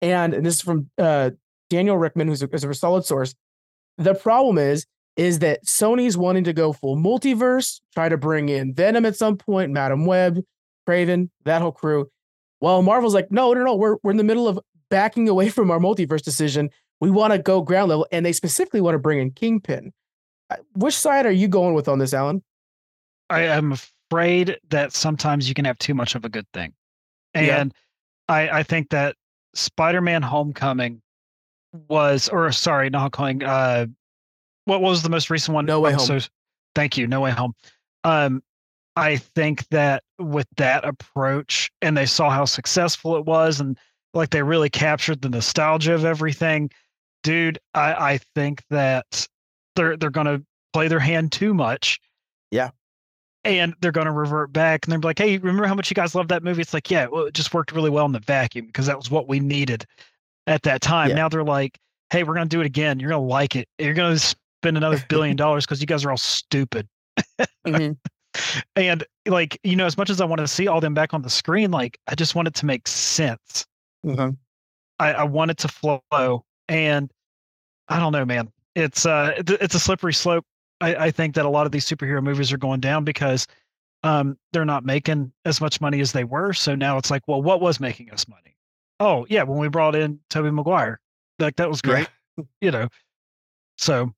[0.00, 1.30] And, and this is from uh,
[1.70, 3.34] Daniel Richtman, who's a, a solid source.
[3.98, 8.74] The problem is, is that Sony's wanting to go full multiverse, try to bring in
[8.74, 10.40] Venom at some point, Madame Web,
[10.86, 12.08] Kraven, that whole crew.
[12.60, 14.58] Well, Marvel's like, no, no, no, we're, we're in the middle of
[14.90, 16.70] backing away from our multiverse decision.
[17.00, 19.92] We want to go ground level, and they specifically want to bring in Kingpin.
[20.48, 22.42] Uh, which side are you going with on this, Allen?
[23.30, 26.72] I am afraid that sometimes you can have too much of a good thing.
[27.34, 27.72] And
[28.28, 28.34] yeah.
[28.34, 29.16] I, I think that
[29.54, 31.02] Spider-Man Homecoming
[31.88, 33.86] was or sorry, not Homecoming, uh
[34.64, 35.64] what was the most recent one?
[35.64, 36.00] No Way Home.
[36.00, 36.18] So,
[36.74, 37.54] thank you, No Way Home.
[38.04, 38.42] Um
[38.96, 43.78] I think that with that approach and they saw how successful it was and
[44.14, 46.70] like they really captured the nostalgia of everything,
[47.22, 49.28] dude, I, I think that
[49.74, 50.42] they're they're gonna
[50.72, 52.00] play their hand too much.
[52.50, 52.70] Yeah
[53.46, 56.14] and they're going to revert back and they're like, "Hey, remember how much you guys
[56.14, 58.66] loved that movie?" It's like, "Yeah, well, it just worked really well in the vacuum
[58.66, 59.86] because that was what we needed
[60.46, 61.16] at that time." Yeah.
[61.16, 61.78] Now they're like,
[62.10, 62.98] "Hey, we're going to do it again.
[63.00, 63.68] You're going to like it.
[63.78, 66.88] You're going to spend another billion dollars because you guys are all stupid."
[67.66, 67.92] mm-hmm.
[68.76, 71.22] And like, you know, as much as I want to see all them back on
[71.22, 73.64] the screen, like, I just want it to make sense.
[74.04, 74.34] Mm-hmm.
[74.98, 77.10] I, I want it to flow, and
[77.88, 78.52] I don't know, man.
[78.74, 80.44] It's uh, it's a slippery slope
[80.80, 83.46] I, I think that a lot of these superhero movies are going down because
[84.02, 86.52] um, they're not making as much money as they were.
[86.52, 88.56] So now it's like, well, what was making us money?
[89.00, 91.00] Oh, yeah, when we brought in Tobey Maguire,
[91.38, 92.44] like that was great, yeah.
[92.60, 92.88] you know.
[93.78, 94.12] So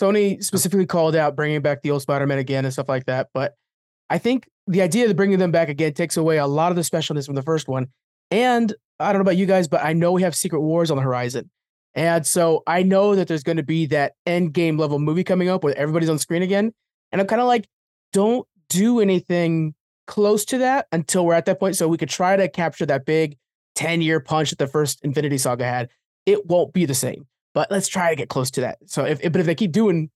[0.00, 3.28] Sony specifically called out bringing back the old Spider-Man again and stuff like that.
[3.32, 3.54] But
[4.10, 6.82] I think the idea of bringing them back again takes away a lot of the
[6.82, 7.88] specialness from the first one.
[8.30, 10.96] And I don't know about you guys, but I know we have Secret Wars on
[10.96, 11.50] the horizon.
[11.94, 15.48] And so I know that there's going to be that end game level movie coming
[15.48, 16.72] up where everybody's on screen again.
[17.12, 17.68] And I'm kind of like,
[18.12, 19.74] don't do anything
[20.06, 21.76] close to that until we're at that point.
[21.76, 23.36] So we could try to capture that big
[23.76, 25.90] 10 year punch that the first Infinity Saga had.
[26.26, 28.78] It won't be the same, but let's try to get close to that.
[28.86, 30.10] So if, but if they keep doing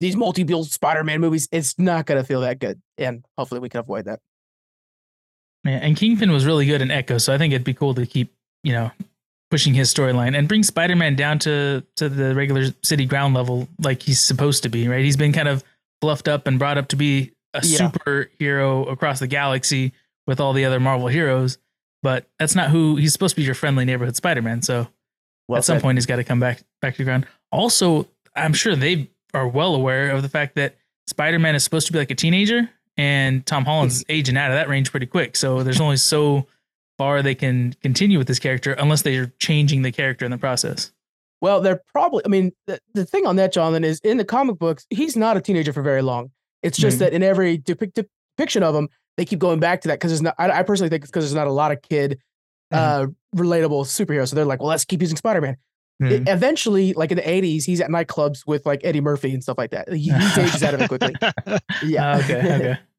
[0.00, 2.80] these multi-bill Spider-Man movies, it's not going to feel that good.
[2.96, 4.20] And hopefully we can avoid that.
[5.64, 8.06] Yeah, and Kingpin was really good in Echo, so I think it'd be cool to
[8.06, 8.90] keep, you know,
[9.50, 14.02] pushing his storyline and bring Spider-Man down to to the regular city ground level like
[14.02, 15.04] he's supposed to be, right?
[15.04, 15.64] He's been kind of
[16.00, 17.78] fluffed up and brought up to be a yeah.
[17.78, 19.92] superhero across the galaxy
[20.26, 21.58] with all the other Marvel heroes,
[22.02, 24.62] but that's not who he's supposed to be your friendly neighborhood Spider-Man.
[24.62, 24.86] So
[25.48, 25.74] well at said.
[25.74, 27.26] some point he's got to come back back to the ground.
[27.50, 30.76] Also, I'm sure they are well aware of the fact that
[31.08, 34.68] Spider-Man is supposed to be like a teenager and Tom Holland's aging out of that
[34.68, 35.36] range pretty quick.
[35.36, 36.46] So there's only so
[37.00, 40.92] far they can continue with this character unless they're changing the character in the process.
[41.40, 42.22] Well, they're probably.
[42.26, 45.34] I mean, the, the thing on that, Jonathan, is in the comic books, he's not
[45.34, 46.30] a teenager for very long.
[46.62, 47.04] It's just mm-hmm.
[47.04, 47.98] that in every depict,
[48.36, 50.34] depiction of him, they keep going back to that because there's not.
[50.38, 52.20] I, I, personally think it's because there's not a lot of kid,
[52.70, 52.76] mm-hmm.
[52.76, 54.28] uh, relatable superheroes.
[54.28, 55.56] So they're like, well, let's keep using Spider Man.
[56.02, 56.28] Mm-hmm.
[56.28, 59.70] eventually, like in the '80s, he's at nightclubs with like Eddie Murphy and stuff like
[59.70, 59.90] that.
[59.90, 61.14] He, he ages out of it quickly.
[61.82, 62.12] Yeah.
[62.12, 62.34] Uh, okay.
[62.36, 62.78] Okay.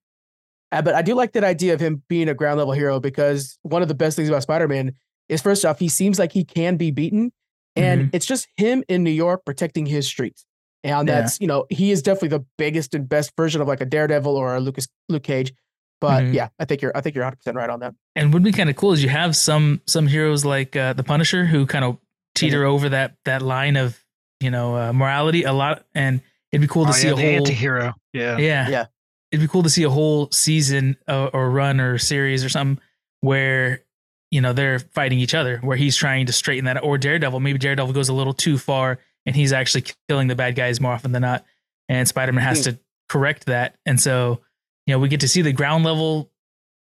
[0.72, 3.58] Uh, but I do like that idea of him being a ground level hero because
[3.62, 4.96] one of the best things about Spider Man
[5.28, 7.32] is first off, he seems like he can be beaten.
[7.76, 8.10] And mm-hmm.
[8.16, 10.46] it's just him in New York protecting his streets.
[10.84, 11.44] And that's, yeah.
[11.44, 14.56] you know, he is definitely the biggest and best version of like a Daredevil or
[14.56, 15.54] a Lucas Luke Cage.
[16.00, 16.34] But mm-hmm.
[16.34, 17.94] yeah, I think you're I think you're 100 percent right on that.
[18.16, 21.04] And would be kind of cool is you have some some heroes like uh, the
[21.04, 21.98] Punisher who kind of
[22.34, 22.74] teeter mm-hmm.
[22.74, 24.04] over that that line of
[24.40, 27.16] you know uh, morality a lot, and it'd be cool to oh, see yeah, a
[27.16, 27.94] whole anti-hero.
[28.14, 28.86] Yeah, yeah, yeah
[29.32, 32.82] it'd be cool to see a whole season uh, or run or series or something
[33.22, 33.84] where
[34.32, 37.40] you know they're fighting each other where he's trying to straighten that or daredevil.
[37.40, 40.92] Maybe daredevil goes a little too far and he's actually killing the bad guys more
[40.92, 41.46] often than not
[41.90, 42.72] and spider-man has Hmm.
[42.72, 43.76] to correct that.
[43.86, 44.42] And so
[44.88, 46.32] you know we get to see the ground level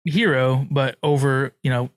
[0.04, 1.90] hero but over you know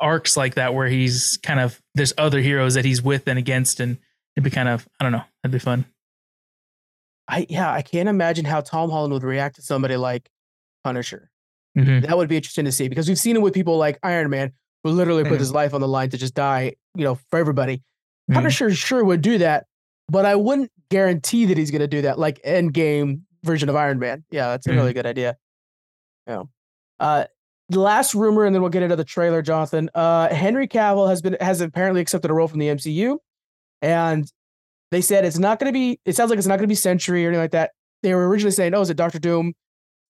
[0.00, 3.78] arcs like that where he's kind of there's other heroes that he's with and against
[3.80, 3.98] and
[4.36, 5.84] it'd be kind of i don't know that'd be fun
[7.28, 10.30] I yeah, I can't imagine how Tom Holland would react to somebody like
[10.84, 11.30] Punisher.
[11.76, 12.06] Mhm.
[12.06, 14.52] That would be interesting to see because we've seen it with people like Iron Man,
[14.84, 15.38] who literally put Mhm.
[15.40, 17.82] his life on the line to just die, you know, for everybody.
[18.30, 18.34] Mhm.
[18.34, 19.66] Punisher sure would do that,
[20.08, 23.98] but I wouldn't guarantee that he's going to do that like Endgame version of Iron
[23.98, 24.24] Man.
[24.30, 25.36] Yeah, that's a really good idea.
[26.26, 26.44] Yeah.
[27.00, 27.24] Uh,
[27.68, 29.90] the last rumor, and then we'll get into the trailer, Jonathan.
[29.94, 33.18] Uh, Henry Cavill has been has apparently accepted a role from the MCU,
[33.82, 34.30] and
[34.90, 36.00] they said it's not going to be.
[36.04, 37.72] It sounds like it's not going to be Sentry or anything like that.
[38.02, 39.52] They were originally saying, "Oh, is it Doctor Doom?"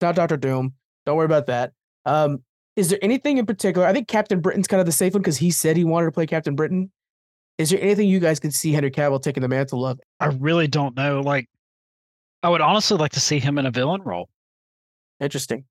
[0.00, 0.74] Not Doctor Doom.
[1.06, 1.72] Don't worry about that.
[2.04, 2.42] Um,
[2.76, 3.86] is there anything in particular?
[3.86, 6.12] I think Captain Britain's kind of the safe one because he said he wanted to
[6.12, 6.90] play Captain Britain.
[7.58, 9.98] Is there anything you guys can see Henry Cavill taking the mantle of?
[10.20, 11.20] I really don't know.
[11.20, 11.48] Like,
[12.42, 14.28] I would honestly like to see him in a villain role.
[15.20, 15.64] Interesting.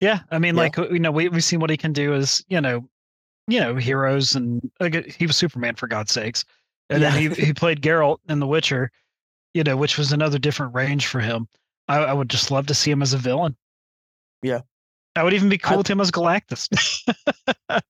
[0.00, 0.60] Yeah, I mean, Yeah.
[0.62, 2.88] like you know, we we've seen what he can do as you know,
[3.48, 6.44] you know, heroes, and like, he was Superman for God's sakes,
[6.90, 8.90] and then he he played Geralt in The Witcher,
[9.54, 11.48] you know, which was another different range for him.
[11.88, 13.56] I, I would just love to see him as a villain.
[14.42, 14.60] Yeah.
[15.16, 16.68] I would even be cool I- with him as Galactus.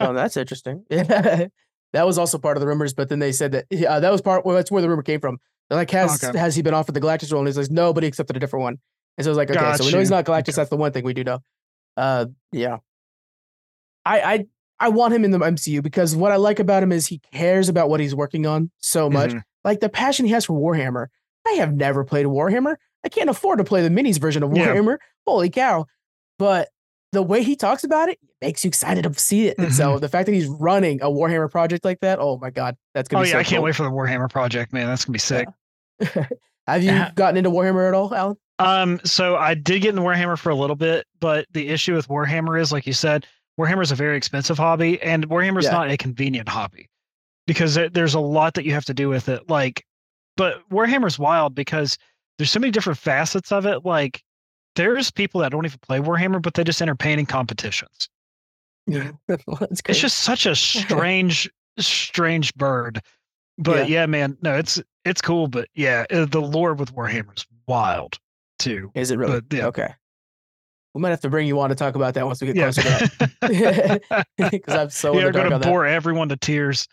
[0.00, 0.84] Oh, that's interesting.
[0.90, 1.46] Yeah,
[1.92, 4.20] that was also part of the rumors, but then they said that uh, that was
[4.20, 4.44] part.
[4.44, 5.38] Well, that's where the rumor came from.
[5.68, 6.36] They're like, has Okay.
[6.36, 7.40] has he been offered the Galactus role?
[7.40, 8.78] And he's like, no, but he accepted a different one.
[9.16, 10.48] And so I was like, okay, so we know he's not Galactus.
[10.48, 10.52] Okay.
[10.56, 11.38] That's the one thing we do know.
[11.96, 12.78] Uh, yeah.
[14.04, 14.46] I I
[14.80, 17.68] I want him in the MCU because what I like about him is he cares
[17.68, 19.30] about what he's working on so much.
[19.30, 19.42] Mhm.
[19.62, 21.08] Like the passion he has for Warhammer.
[21.46, 22.76] I have never played Warhammer.
[23.04, 24.68] I can't afford to play the minis version of Yeah.
[24.68, 24.96] Warhammer.
[25.26, 25.86] Holy cow!
[26.38, 26.68] But
[27.12, 29.58] the way he talks about it makes you excited to see it.
[29.58, 32.76] And so the fact that he's running a Warhammer project like that, oh my god,
[32.94, 33.16] that's Mm-hmm.
[33.16, 33.64] Oh gonna be yeah, so I can't cool.
[33.64, 34.86] wait for the Warhammer project, man.
[34.86, 35.48] That's gonna be sick.
[36.66, 37.10] Have you Yeah.
[37.14, 38.36] gotten into Warhammer at all, Allen?
[38.58, 42.08] Um, so I did get into Warhammer for a little bit, but the issue with
[42.08, 43.26] Warhammer is, like you said,
[43.58, 45.72] Warhammer is a very expensive hobby, and Warhammer is Yeah.
[45.72, 46.88] not a convenient hobby
[47.46, 49.48] because there's a lot that you have to do with it.
[49.48, 49.84] Like,
[50.36, 51.98] but Warhammer's wild because
[52.38, 53.84] there's so many different facets of it.
[53.84, 54.22] Like,
[54.76, 58.08] there's people that don't even play Warhammer, but they just entertain in competitions.
[58.86, 59.80] Yeah, that's great.
[59.88, 63.02] It's just such a strange, strange bird.
[63.58, 64.06] But yeah.
[64.06, 65.48] man, no, it's it's cool.
[65.48, 68.18] But yeah, uh, the lore with Warhammer is wild
[68.58, 68.90] too.
[68.94, 69.66] is it really but, yeah.
[69.66, 69.94] okay?
[70.94, 72.62] We might have to bring you on to talk about that once we get Yeah.
[72.72, 75.68] closer to that because I'm so in You're the gonna on that.
[75.68, 76.88] bore everyone to tears.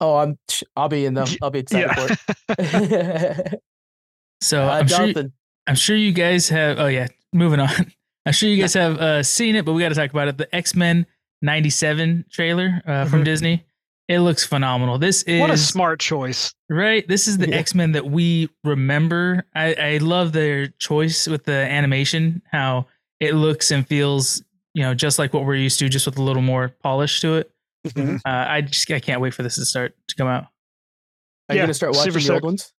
[0.00, 0.38] Oh, I'm.
[0.76, 1.26] I'll be in them.
[1.40, 2.16] I'll be excited for
[2.58, 3.60] it.
[4.40, 5.32] so uh, I'm sure Jonathan,
[5.66, 6.78] I'm sure you guys have.
[6.78, 7.92] Oh yeah, moving on.
[8.26, 10.36] I'm sure you guys have uh, seen it, but we got to talk about it.
[10.36, 11.06] The X Men
[11.42, 13.24] '97 trailer uh, from Mhm.
[13.24, 13.64] Disney.
[14.08, 14.98] It looks phenomenal.
[14.98, 16.54] This is What a smart choice.
[16.68, 17.06] right.
[17.08, 17.56] This is the Yeah.
[17.56, 19.44] X Men that we remember.
[19.54, 22.42] I, I love their choice with the animation.
[22.52, 22.86] How
[23.20, 24.42] it looks and feels,
[24.74, 27.34] you know, just like what we're used to, just with a little more polish to
[27.34, 27.50] it.
[27.88, 28.16] Mhm.
[28.16, 30.46] Uh, I just I can't wait for this to start to come out.
[31.48, 32.72] are you gonna start watching super the old ones?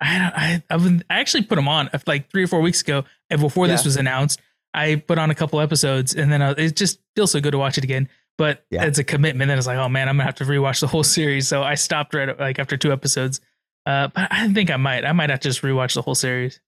[0.00, 2.80] I don't- I I've been, I actually put them on like three or four weeks
[2.82, 4.40] ago, and before this was announced,
[4.74, 7.58] I put on a couple episodes, and then uh, it just feels so good to
[7.58, 8.08] watch it again.
[8.36, 8.84] But Yeah.
[8.84, 9.48] it's a commitment.
[9.48, 11.48] Then it's like, oh man, I'm gonna have to rewatch the whole series.
[11.48, 13.40] So I stopped right like after two episodes.
[13.86, 15.04] Uh, but I think I might.
[15.04, 16.60] I might have to just rewatch the whole series.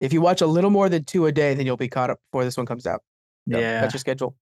[0.00, 2.18] If you watch a little more than two a day, then you'll be caught up
[2.30, 3.00] before this one comes out.
[3.50, 4.36] So yeah, that's your schedule.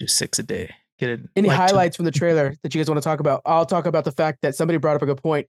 [0.00, 0.74] just six a day.
[0.98, 1.20] Get it.
[1.36, 3.42] Any like to- highlights from the trailer that you guys want to talk about?
[3.46, 5.46] I'll talk about the fact that somebody brought up a good point.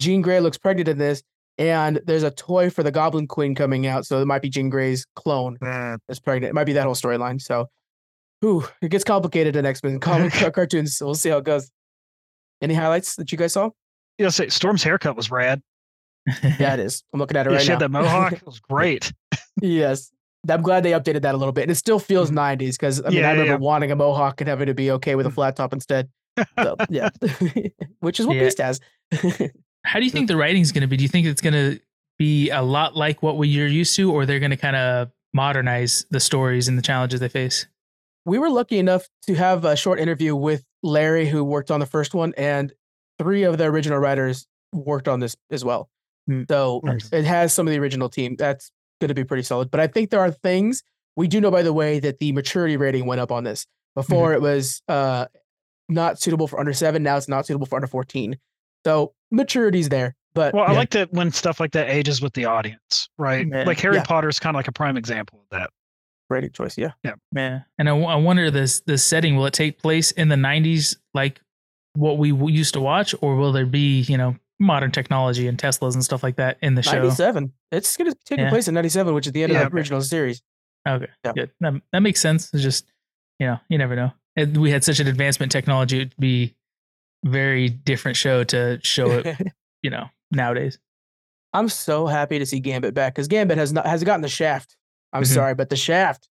[0.00, 1.22] Jean Grey looks pregnant in this,
[1.58, 4.70] and there's a toy for the Goblin Queen coming out, so it might be Jean
[4.70, 5.98] Grey's clone mm.
[6.08, 6.50] that's pregnant.
[6.50, 7.40] It might be that whole storyline.
[7.40, 7.66] So,
[8.40, 10.96] whew, it gets complicated in X Men comic cartoons.
[10.96, 11.70] So we'll see how it goes.
[12.62, 13.70] Any highlights that you guys saw?
[14.18, 15.62] You know, say Storm's haircut was rad.
[16.42, 17.02] Yeah, it is.
[17.12, 17.74] I'm looking at it Yeah, right she now.
[17.74, 18.32] had that mohawk.
[18.34, 19.12] It was great.
[19.60, 20.10] yes.
[20.48, 21.62] I'm glad they updated that a little bit.
[21.62, 23.18] And it still feels 90s because I mean, Mm-hmm.
[23.18, 23.58] Yeah, I remember yeah.
[23.58, 25.34] wanting a mohawk and having to be okay with a Mm.
[25.34, 26.08] flat top instead.
[26.58, 27.10] So, yeah.
[28.00, 28.44] Which is what Yeah.
[28.44, 28.80] Beast has.
[29.84, 30.96] How do you think the writing's going to be?
[30.96, 31.80] Do you think it's going to
[32.18, 35.08] be a lot like what we you're used to, or they're going to kind of
[35.32, 37.66] modernize the stories and the challenges they face?
[38.26, 41.86] we were lucky enough to have a short interview with Larry, who worked on the
[41.86, 42.70] first one, and
[43.18, 45.88] three of the original writers worked on this as well.
[46.30, 46.42] Hmm.
[46.48, 47.08] So Nice.
[47.12, 48.36] it has some of the original team.
[48.38, 49.70] That's going to be pretty solid.
[49.70, 50.82] But I think there are things
[51.16, 53.66] we do know, by the way, that the maturity rating went up on this.
[53.96, 55.26] Before it was uh,
[55.88, 57.02] not suitable for under seven.
[57.02, 58.38] Now it's not suitable for under 14.
[58.86, 60.14] So maturity's there.
[60.32, 60.78] But Well, I Yeah.
[60.78, 63.44] like that when stuff like that ages with the audience, right?
[63.50, 63.64] Yeah.
[63.64, 64.04] Like Harry Yeah.
[64.04, 65.70] Potter is kind of like a prime example of that.
[66.30, 66.78] Rating choice.
[66.78, 66.92] Yeah.
[67.02, 67.64] Yeah, man.
[67.78, 71.40] and I wonder this this setting will it take place in the '90s like
[71.94, 75.94] what we used to watch, or will there be you know modern technology and Teslas
[75.94, 76.92] and stuff like that in the show?
[77.00, 77.52] 97.
[77.72, 78.50] It's going to take Yeah.
[78.50, 79.62] place in 97, which is the end Yeah.
[79.62, 80.42] of the original series.
[80.88, 81.32] Okay, Yeah.
[81.32, 81.50] good.
[81.60, 82.52] That, that makes sense.
[82.54, 82.92] It's just
[83.38, 84.12] you know you never know.
[84.36, 86.54] If we had such an advancement technology, it'd be
[87.24, 89.36] very different show to show it.
[89.82, 90.78] you know nowadays.
[91.52, 94.76] I'm so happy to see Gambit back because Gambit has not has gotten the shaft.
[95.12, 95.34] I'm Mhm.
[95.34, 96.28] sorry, but the shaft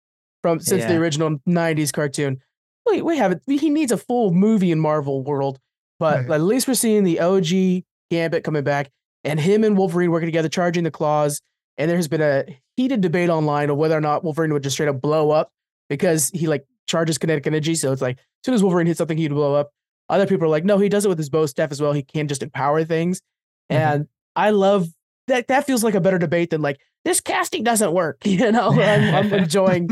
[0.43, 2.41] from since the original '90s cartoon.
[2.85, 3.41] Wait, we haven't.
[3.47, 5.59] He needs a full movie in Marvel world,
[5.99, 6.35] but Right.
[6.35, 8.91] at least we're seeing the OG Gambit coming back,
[9.23, 11.41] and him and Wolverine working together, charging the claws.
[11.77, 12.45] And there's been a
[12.77, 15.51] heated debate online of whether or not Wolverine would just straight up blow up
[15.89, 17.75] because he like charges kinetic energy.
[17.75, 19.71] So it's like as soon as Wolverine hits something, he'd blow up.
[20.07, 21.91] Other people are like, no, he does it with his bow staff as well.
[21.91, 23.19] He can just empower things.
[23.71, 23.75] Mhm.
[23.75, 24.87] And I love
[25.27, 25.47] that.
[25.47, 28.17] That feels like a better debate than like this casting doesn't work.
[28.25, 29.89] You know, I'm, I'm enjoying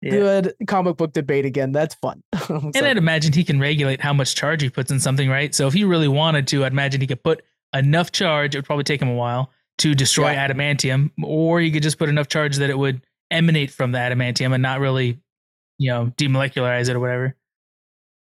[0.00, 0.10] Yeah.
[0.10, 1.72] good comic book debate again.
[1.72, 2.22] That's fun.
[2.74, 5.54] And I'd imagine he can regulate how much charge he puts in something, right?
[5.54, 7.42] So if he really wanted to, I'd imagine he could put
[7.74, 8.54] enough charge.
[8.54, 10.48] It would probably take him a while to destroy Yeah.
[10.48, 14.52] adamantium, or he could just put enough charge that it would emanate from the adamantium
[14.54, 15.18] and not really,
[15.78, 17.36] you know, demolecularize it or whatever.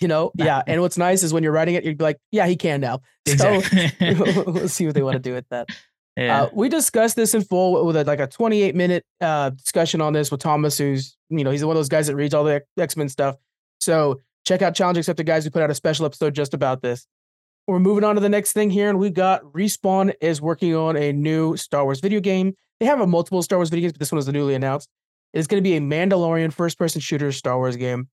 [0.00, 0.62] you know, yeah.
[0.66, 3.00] And what's nice is when you're writing it, you'd be like, yeah, he can now.
[3.36, 3.60] So
[4.00, 5.68] we'll see what they want to do with that.
[6.18, 6.42] Yeah.
[6.42, 10.12] Uh, we discussed this in full with a, like a 28 minute uh, discussion on
[10.12, 12.62] this with Thomas, who's you know he's one of those guys that reads all the
[12.76, 13.36] X Men stuff.
[13.80, 15.44] So check out Challenge Accepted, guys.
[15.44, 17.06] We put out a special episode just about this.
[17.68, 20.96] We're moving on to the next thing here, and we got Respawn is working on
[20.96, 22.54] a new Star Wars video game.
[22.80, 24.88] They have a multiple Star Wars video games, but this one was the newly announced.
[25.34, 28.08] It's going to be a Mandalorian first person shooter Star Wars game.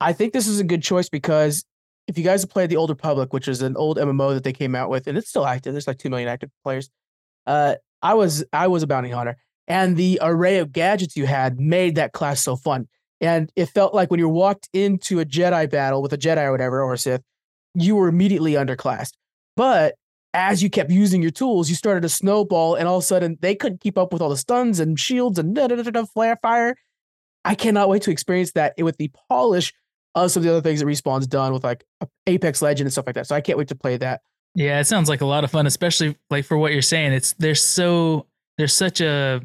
[0.00, 1.64] I think this is a good choice because
[2.06, 4.52] if you guys have played the Old Republic, which is an old MMO that they
[4.52, 6.90] came out with, and it's still active, there's like two million active players
[7.46, 9.36] uh, I was I was a bounty hunter,
[9.68, 12.88] and the array of gadgets you had made that class so fun.
[13.20, 16.50] And it felt like when you walked into a Jedi battle with a Jedi or
[16.50, 17.22] whatever or a Sith,
[17.74, 19.12] you were immediately underclassed.
[19.56, 19.94] But
[20.34, 23.38] as you kept using your tools, you started to snowball, and all of a sudden
[23.40, 26.04] they couldn't keep up with all the stuns and shields and da da da da
[26.04, 26.74] flare fire.
[27.44, 29.72] I cannot wait to experience that with the polish
[30.14, 31.84] of some of the other things that Respawn's done with like
[32.26, 33.26] Apex Legend and stuff like that.
[33.26, 34.20] So I can't wait to play that.
[34.54, 37.12] Yeah, it sounds like a lot of fun, especially like for what you're saying.
[37.12, 38.26] It's they're so
[38.58, 39.40] there's such a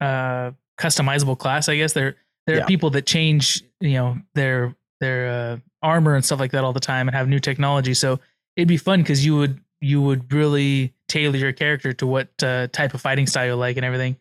[0.00, 1.92] uh customizable class, I guess.
[1.94, 2.62] There there Yeah.
[2.62, 6.72] are people that change, you know, their their uh, armor and stuff like that all
[6.72, 7.94] the time and have new technology.
[7.94, 8.18] So
[8.56, 12.66] it'd be fun because you would you would really tailor your character to what uh,
[12.68, 14.16] type of fighting style you like and everything.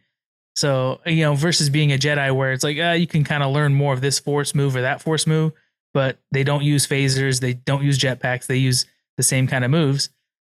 [0.56, 3.52] So you know, versus being a Jedi where it's like uh, you can kind of
[3.52, 5.52] learn more of this force move or that force move,
[5.94, 8.86] but they don't use phasers, they don't use jetpacks, they use
[9.18, 10.10] the same kind of moves.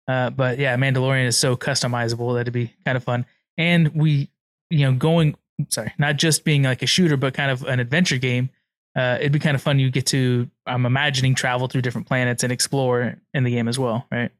[0.07, 3.25] Uh, but yeah, Mandalorian is so customizable that'd be kind of fun.
[3.57, 4.29] And we,
[4.69, 5.35] you know, going
[5.69, 8.49] sorry, not just being like a shooter, but kind of an adventure game.
[8.95, 9.79] Uh, it'd be kind of fun.
[9.79, 13.77] You get to, I'm imagining, travel through different planets and explore in the game as
[13.77, 14.31] well, right?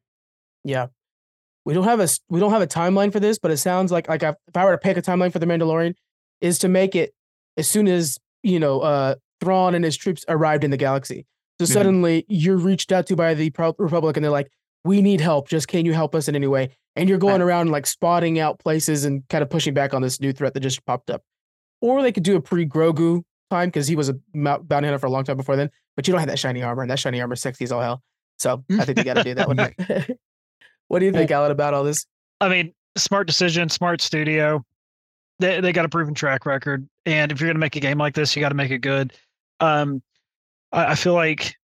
[0.64, 0.88] Yeah.
[1.64, 4.08] We don't have a we don't have a timeline for this, but it sounds like
[4.08, 5.96] like if I were to pick a timeline for the Mandalorian,
[6.40, 7.14] is to make it
[7.58, 11.26] as soon as you know uh Thrawn and his troops arrived in the galaxy.
[11.60, 11.74] So Mhm.
[11.74, 14.52] suddenly you're reached out to by the Pro- Republic, and they're like,
[14.84, 15.50] "We need help.
[15.50, 18.60] Just can you help us in any way?" And you're going around like spotting out
[18.60, 21.24] places and kind of pushing back on this new threat that just popped up.
[21.82, 25.06] Or they could do a pre Grogu time because he was a bounty hunter for
[25.08, 25.70] a long time before then.
[25.96, 27.82] But you don't have that shiny armor, and that shiny armor is sexy as all
[27.82, 28.02] hell.
[28.40, 29.58] So I think they got to do that one.
[30.88, 32.06] what do you think, Allen, about all this?
[32.40, 34.64] I mean, smart decision, smart studio.
[35.40, 38.16] They they got a proven track record, and if you're gonna make a game like
[38.16, 39.14] this, you got to make it good.
[39.60, 40.02] Um,
[40.72, 41.56] I, I feel like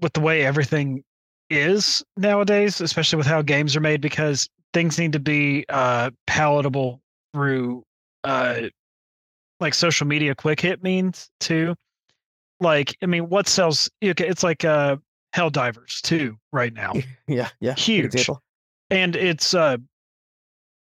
[0.00, 1.04] with the way everything
[1.50, 7.00] is nowadays, especially with how games are made, because things need to be uh palatable
[7.32, 7.82] through
[8.24, 8.60] uh
[9.60, 11.74] like social media quick hit means too.
[12.60, 13.88] Like, I mean, what sells?
[14.00, 14.96] It's like uh
[15.34, 16.92] Helldivers 2 right now
[17.26, 17.74] Yeah, yeah.
[17.74, 18.28] Huge.
[18.90, 19.76] and it's uh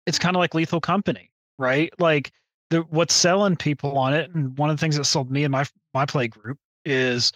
[0.06, 2.30] it's kind of like lethal company right like
[2.70, 5.52] the what's selling people on it and one of the things that sold me and
[5.52, 7.33] my my play group is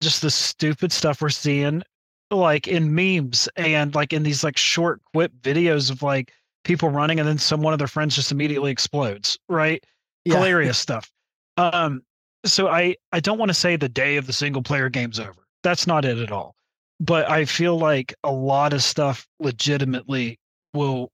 [0.00, 1.82] just the stupid stuff we're seeing
[2.30, 6.32] like in memes and like in these like short quip videos of like
[6.64, 9.84] people running and then some one of their friends just immediately explodes right?
[10.24, 10.34] Yeah.
[10.36, 11.10] hilarious stuff.
[11.56, 12.02] Um
[12.44, 15.46] so i i don't want to say the day of the single player game's over.
[15.62, 16.54] That's not it at all.
[16.98, 20.38] But i feel like a lot of stuff legitimately
[20.74, 21.10] will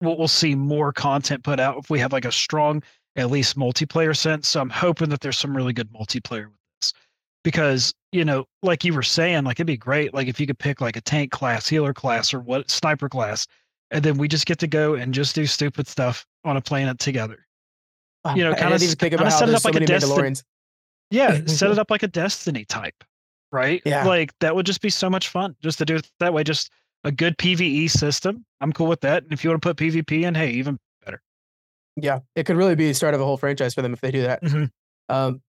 [0.00, 2.82] we'll, we'll see more content put out if we have like a strong
[3.16, 4.48] at least multiplayer sense.
[4.48, 6.48] So i'm hoping that there's some really good multiplayer
[7.48, 10.58] because you know like you were saying like it'd be great like if you could
[10.58, 13.46] pick like a tank class healer class or what sniper class
[13.90, 16.98] and then we just get to go and just do stupid stuff on a planet
[16.98, 17.46] together
[18.36, 20.34] You know, didn't think about set it up so like a Destiny-
[21.10, 23.02] Yeah, set it up like a Destiny type,
[23.50, 23.80] right?
[23.86, 24.04] Yeah.
[24.04, 26.44] Like that would just be so much fun just to do it that way.
[26.44, 26.70] Just
[27.04, 28.44] a good PVE system.
[28.60, 29.22] I'm cool with that.
[29.22, 31.22] And if you want to put PvP in, hey, even better.
[31.96, 34.10] Yeah, it could really be the start of a whole franchise for them if they
[34.10, 34.42] do that.
[34.42, 34.70] Mhm.
[35.08, 35.40] Um,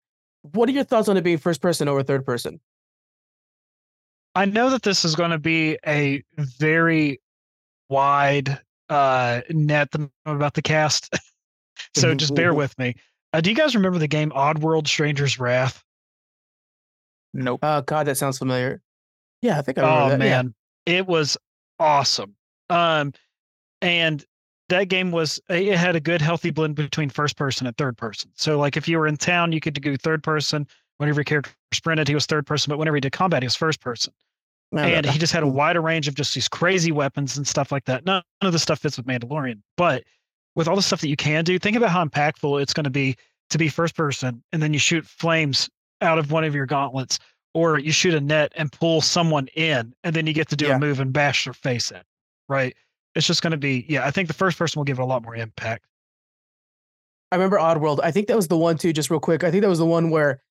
[0.41, 2.59] what are your thoughts on it being first person over third person?
[4.35, 7.19] I know that this is going to be a very
[7.89, 11.13] wide uh, net th- about the cast.
[11.95, 12.57] so just bear mhm.
[12.57, 12.95] with me.
[13.33, 15.83] Uh, do you guys remember the game Oddworld Stranger's Wrath?
[17.33, 17.59] Nope.
[17.63, 18.81] Oh God, that sounds familiar.
[19.41, 20.25] Yeah, I think I remember Oh that.
[20.25, 20.41] yeah.
[20.41, 20.53] man,
[20.85, 21.37] it was
[21.79, 22.35] awesome.
[22.69, 23.13] Um,
[23.81, 24.23] and
[24.69, 28.31] that game was it had a good healthy blend between first person and third person.
[28.35, 30.67] So like if you were in town, you could do third person.
[30.97, 33.55] Whenever your character sprinted, he was third person, but whenever he did combat, he was
[33.55, 34.13] first person.
[34.71, 37.47] Yeah, and that- he just had a wider range of just these crazy weapons and
[37.47, 38.05] stuff like that.
[38.05, 40.03] None of the stuff fits with Mandalorian, but
[40.55, 42.89] with all the stuff that you can do, think about how impactful it's going to
[42.89, 43.15] be
[43.49, 45.69] to be first person, and then you shoot flames
[46.01, 47.17] out of one of your gauntlets,
[47.55, 50.67] or you shoot a net and pull someone in, and then you get to do
[50.67, 50.75] Yeah.
[50.75, 52.01] a move and bash their face in.
[52.47, 52.75] Right?
[53.15, 54.05] It's just going to be, yeah.
[54.05, 55.85] I think the first person will give it a lot more impact.
[57.31, 57.99] I remember Oddworld.
[58.03, 58.93] I think that was the one too.
[58.93, 60.41] Just real quick, I think that was the one where,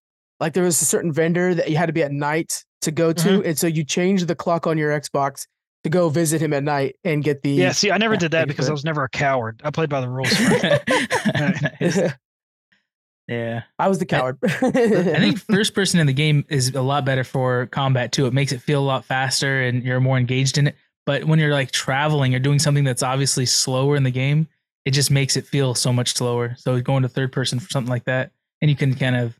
[0.41, 3.13] like, there was a certain vendor that you had to be at night to go
[3.13, 3.47] to, Mm-hmm.
[3.49, 5.47] and so you changed the clock on your Xbox
[5.85, 7.51] to go visit him at night and get the.
[7.51, 7.73] Yeah.
[7.73, 8.69] See, I never yeah, did that because.
[8.69, 9.61] I was never a coward.
[9.65, 10.33] I played by the rules.
[11.35, 12.13] Nice.
[13.29, 13.63] Yeah.
[13.79, 14.39] I was the coward.
[14.43, 18.27] I think first person in the game is a lot better for combat too.
[18.27, 20.77] It makes it feel a lot faster and you're more engaged in it.
[21.09, 24.47] But when you're like traveling or doing something that's obviously slower in the game,
[24.85, 26.55] it just makes it feel so much slower.
[26.59, 29.35] So going to third person for something like that, and you can kind of,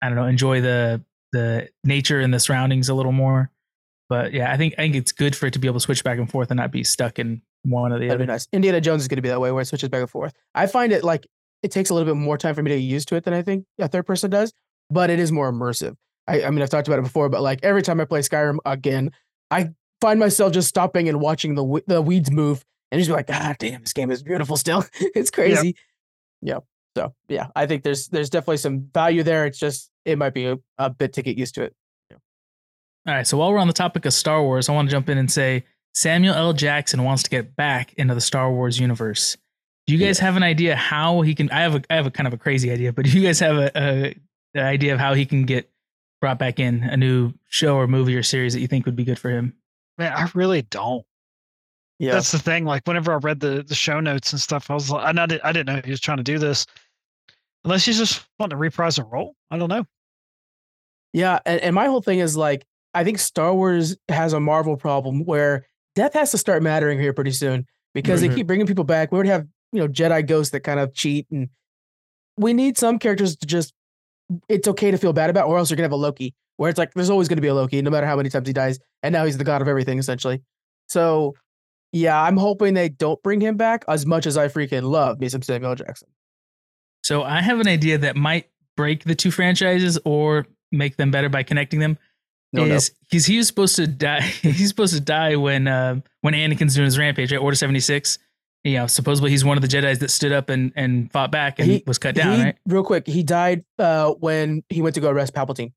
[0.00, 1.02] I don't know, enjoy the
[1.32, 3.50] the nature and the surroundings a little more.
[4.08, 6.04] But yeah, I think I think it's good for it to be able to switch
[6.04, 8.32] back and forth and not be stuck in one or the That'd be other.
[8.34, 8.46] nice.
[8.52, 10.32] Indiana Jones is going to be that way, where it switches back and forth.
[10.54, 11.26] I find it like
[11.64, 13.34] it takes a little bit more time for me to get used to it than
[13.34, 14.52] I think a third person does,
[14.88, 15.96] but it is more immersive.
[16.28, 18.58] I, I mean, I've talked about it before, but like every time I play Skyrim
[18.64, 19.10] again,
[19.50, 19.70] I
[20.00, 23.54] find myself just stopping and watching the the weeds move and just be like, ah,
[23.58, 24.84] damn, this game is beautiful still.
[25.00, 25.76] it's crazy.
[26.40, 26.60] Yeah.
[26.96, 29.46] So yeah, I think there's there's definitely some value there.
[29.46, 31.74] It's just it might be a, a bit to get used to it.
[33.06, 33.26] All right.
[33.26, 35.30] So while we're on the topic of Star Wars, I want to jump in and
[35.30, 36.52] say Samuel L.
[36.52, 39.36] Jackson wants to get back into the Star Wars universe.
[39.86, 41.50] Do you guys have an idea how he can?
[41.50, 43.40] I have a I have a kind of a crazy idea, but do you guys
[43.40, 44.14] have a, a
[44.54, 45.70] an idea of how he can get
[46.20, 49.04] brought back in a new show or movie or series that you think would be
[49.04, 49.54] good for him?
[49.98, 51.04] Man, I really don't.
[51.98, 52.12] Yeah.
[52.12, 52.64] That's the thing.
[52.64, 55.40] Like whenever I read the the show notes and stuff, I was like, I, did,
[55.42, 56.64] I didn't know he was trying to do this.
[57.64, 59.34] Unless he's just wanting to reprise a role.
[59.50, 59.84] I don't know.
[61.12, 64.76] Yeah, and, and my whole thing is like I think Star Wars has a Marvel
[64.76, 68.28] problem where death has to start mattering here pretty soon because Mhm.
[68.28, 69.10] they keep bringing people back.
[69.10, 71.48] We already have you know Jedi ghosts that kind of cheat, and
[72.36, 73.74] we need some characters to just
[74.48, 76.78] it's okay to feel bad about, or else you're gonna have a Loki where it's
[76.78, 79.12] like there's always gonna be a Loki no matter how many times he dies, and
[79.12, 80.42] now he's the god of everything essentially.
[80.88, 81.34] So
[81.92, 85.28] yeah, I'm hoping they don't bring him back as much as I freaking love me
[85.28, 86.08] some Samuel Jackson.
[87.02, 91.28] So I have an idea that might break the two franchises or make them better
[91.28, 91.98] by connecting them.
[92.52, 92.74] No, no.
[92.74, 94.20] is because he was supposed to die?
[94.42, 98.18] He's supposed to die when uh, when Anakin's doing his rampage, at Order seventy six.
[98.64, 101.58] You know, supposedly he's one of the Jedi's that stood up and, and fought back
[101.58, 102.56] and He- was cut down, he, right?
[102.66, 105.72] Real quick, he died uh, when he went to go arrest Palpatine,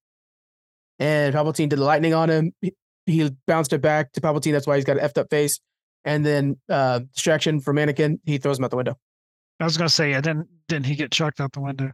[0.99, 2.53] and Palpatine did the lightning on him.
[2.61, 2.73] He,
[3.05, 4.51] he bounced it back to Palpatine.
[4.51, 5.59] That's why he's got an effed up face.
[6.05, 8.97] And then uh, distraction from Anakin, he throws him out the window.
[9.59, 11.91] I was gonna say, yeah, didn't didn't he get chucked out the window?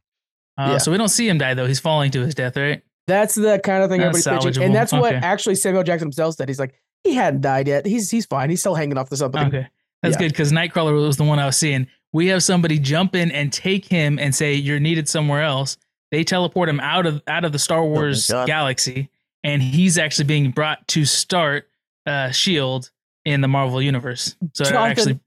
[0.57, 0.77] Uh, Yeah.
[0.77, 1.65] So we don't see him die though.
[1.67, 2.81] He's falling to his death, right?
[3.07, 5.25] That's the kind of thing That's everybody's pitching, and that's what Okay.
[5.25, 6.47] actually Samuel Jackson himself said.
[6.47, 7.85] He's like, he hadn't died yet.
[7.85, 8.49] He's he's fine.
[8.49, 9.47] He's still hanging off the something.
[9.47, 9.67] Okay,
[10.01, 10.19] that's Yeah.
[10.19, 11.87] good because Nightcrawler was the one I was seeing.
[12.13, 15.77] We have somebody jump in and take him and say you're needed somewhere else.
[16.11, 18.47] They teleport him out of out of the Star Wars God.
[18.47, 19.09] galaxy,
[19.43, 21.67] and he's actually being brought to start
[22.05, 22.91] uh, Shield
[23.25, 24.35] in the Marvel universe.
[24.53, 25.19] So it Jonathan,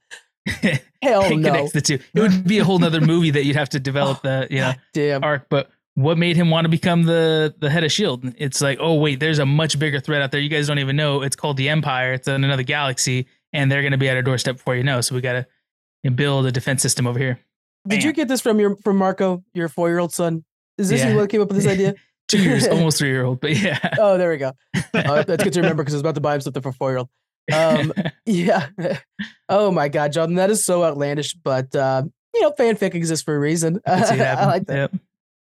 [0.47, 1.29] actually Hell no.
[1.51, 1.99] connects the two.
[2.15, 4.73] It would be a whole nother movie that you'd have to develop the you know
[4.95, 5.23] Damn.
[5.23, 5.49] arc.
[5.51, 8.25] But what made him want to become the the head of Shield?
[8.39, 10.41] It's like, oh wait, there's a much bigger threat out there.
[10.41, 11.21] You guys don't even know.
[11.23, 12.15] It's called the Empire.
[12.15, 15.01] It's in another galaxy, and they're going to be at our doorstep before you know.
[15.01, 15.47] So we got
[16.05, 17.39] to build a defense system over here.
[17.89, 20.45] Did you get this from your from Marco, your four year old son?
[20.79, 21.11] Is this Yeah.
[21.11, 21.95] you what came up with this idea?
[22.29, 23.79] Two years, almost three year old, but yeah.
[23.99, 24.53] oh, there we go.
[24.95, 26.91] Uh, that's good to remember because I was about to buy him something for four
[26.91, 27.09] year old.
[27.53, 27.93] Um,
[28.25, 28.69] yeah.
[29.49, 33.35] oh my God, John, that is so outlandish, but uh, you know, fanfic exists for
[33.35, 33.81] a reason.
[33.85, 34.77] Can see it I like that.
[34.93, 35.01] Yep.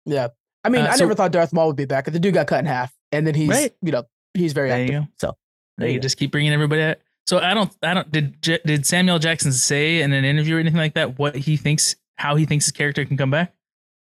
[0.07, 0.29] Yeah.
[0.63, 2.05] I mean, Uh, I so- never thought Darth Maul would be back.
[2.05, 3.73] The dude got cut in half, and then he's Right.
[3.83, 5.03] you know he's very There you active.
[5.03, 5.09] go.
[5.17, 5.37] So
[5.79, 6.03] there They you go.
[6.03, 6.99] just keep bringing everybody out.
[7.27, 8.11] So I don't, I don't.
[8.11, 11.95] Did did Samuel Jackson say in an interview or anything like that what he thinks,
[12.17, 13.55] how he thinks his character can come back?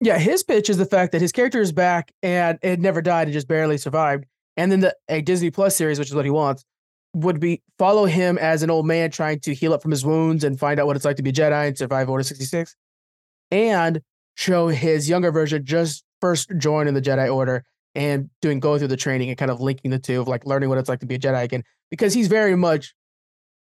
[0.00, 3.28] Yeah, his pitch is the fact that his character is back and it never died
[3.28, 4.24] and just barely survived.
[4.56, 6.64] And then the a Disney Plus series, which is what he wants,
[7.14, 10.44] would be follow him as an old man trying to heal up from his wounds
[10.44, 12.74] and find out what it's like to be Jedi and survive Order 66.
[13.50, 14.00] And
[14.34, 18.96] show his younger version just first joining the Jedi Order and doing go through the
[18.96, 21.16] training and kind of linking the two of like learning what it's like to be
[21.16, 21.62] a Jedi again.
[21.90, 22.94] Because he's very much,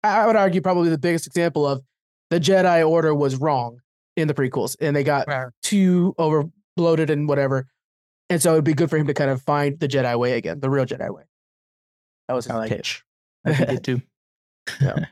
[0.03, 1.83] I would argue, probably the biggest example of
[2.29, 3.79] the Jedi Order was wrong
[4.15, 5.47] in the prequels and they got Right.
[5.61, 6.45] too over
[6.75, 7.67] bloated and whatever.
[8.29, 10.59] And so it'd be good for him to kind of find the Jedi way again,
[10.59, 11.23] the real Jedi way.
[12.27, 13.03] That was his I like pitch.
[13.45, 14.01] I think it too.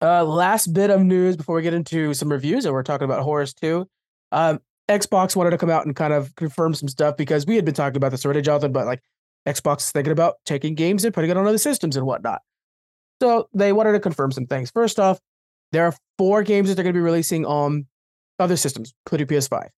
[0.00, 3.22] Uh, last bit of news before we get into some reviews, and we're talking about
[3.22, 3.86] Horus too.
[4.32, 4.58] Um,
[4.90, 7.72] Xbox wanted to come out and kind of confirm some stuff because we had been
[7.74, 8.72] talking about this already, Jonathan.
[8.72, 9.00] But like
[9.46, 12.42] Xbox is thinking about taking games and putting it on other systems and whatnot.
[13.22, 14.72] So they wanted to confirm some things.
[14.72, 15.20] First off,
[15.70, 17.86] there are four games that they're going to be releasing on
[18.40, 19.68] other systems, including PS5.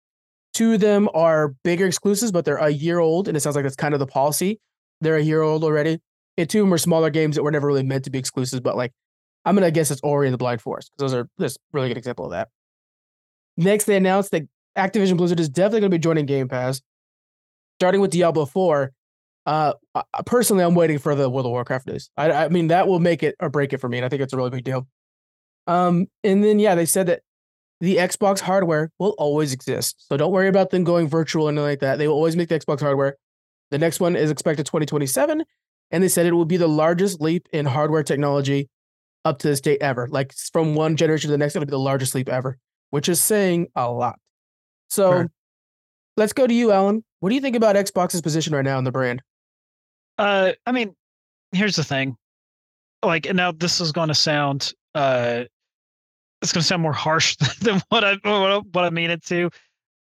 [0.55, 3.65] Two of them are bigger exclusives, but they're a year old, and it sounds like
[3.65, 4.61] that's kind of the policy.
[5.03, 6.01] They're a year old already.
[6.39, 8.61] And two of them are smaller games that were never really meant to be exclusives,
[8.61, 8.93] but like
[9.45, 11.99] I'm gonna guess it's Ori and the Blind Forest because those are this really good
[11.99, 12.49] example of that.
[13.59, 16.81] Next, they announced that Activision Blizzard is definitely gonna be joining Game Pass,
[17.79, 18.91] starting with Diablo 4.
[19.47, 19.75] Uh,
[20.25, 22.11] personally, I'm waiting for the World of Warcraft news.
[22.17, 24.23] I, I mean, that will make it or break it for me, and I think
[24.23, 24.87] it's a really big deal.
[25.67, 27.23] Um, and then yeah, they said that
[27.81, 31.65] the Xbox hardware will always exist, so don't worry about them going virtual or anything
[31.65, 31.99] like that.
[31.99, 33.17] They will always make the Xbox hardware.
[33.71, 35.43] The next one is expected 2027,
[35.91, 38.69] and they said it will be the largest leap in hardware technology
[39.25, 40.07] up to this date ever.
[40.11, 42.59] Like from one generation to the next, it'll be the largest leap ever,
[42.91, 44.19] which is saying a lot.
[44.89, 45.31] So Sure.
[46.17, 47.05] let's go to you, Allen.
[47.21, 49.23] What do you think about Xbox's position right now in the brand?
[50.19, 50.95] Uh, I mean,
[51.53, 52.17] here's the thing.
[53.05, 55.45] Like, and now this is going to sound, uh,
[56.43, 59.51] it's going to sound more harsh than what I what I, mean it to.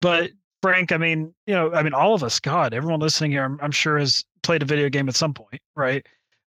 [0.00, 0.30] But
[0.62, 3.58] Frank, I mean, you know, I mean, all of us, God, everyone listening here, I'm,
[3.60, 6.06] I'm sure has played a video game at some point, right?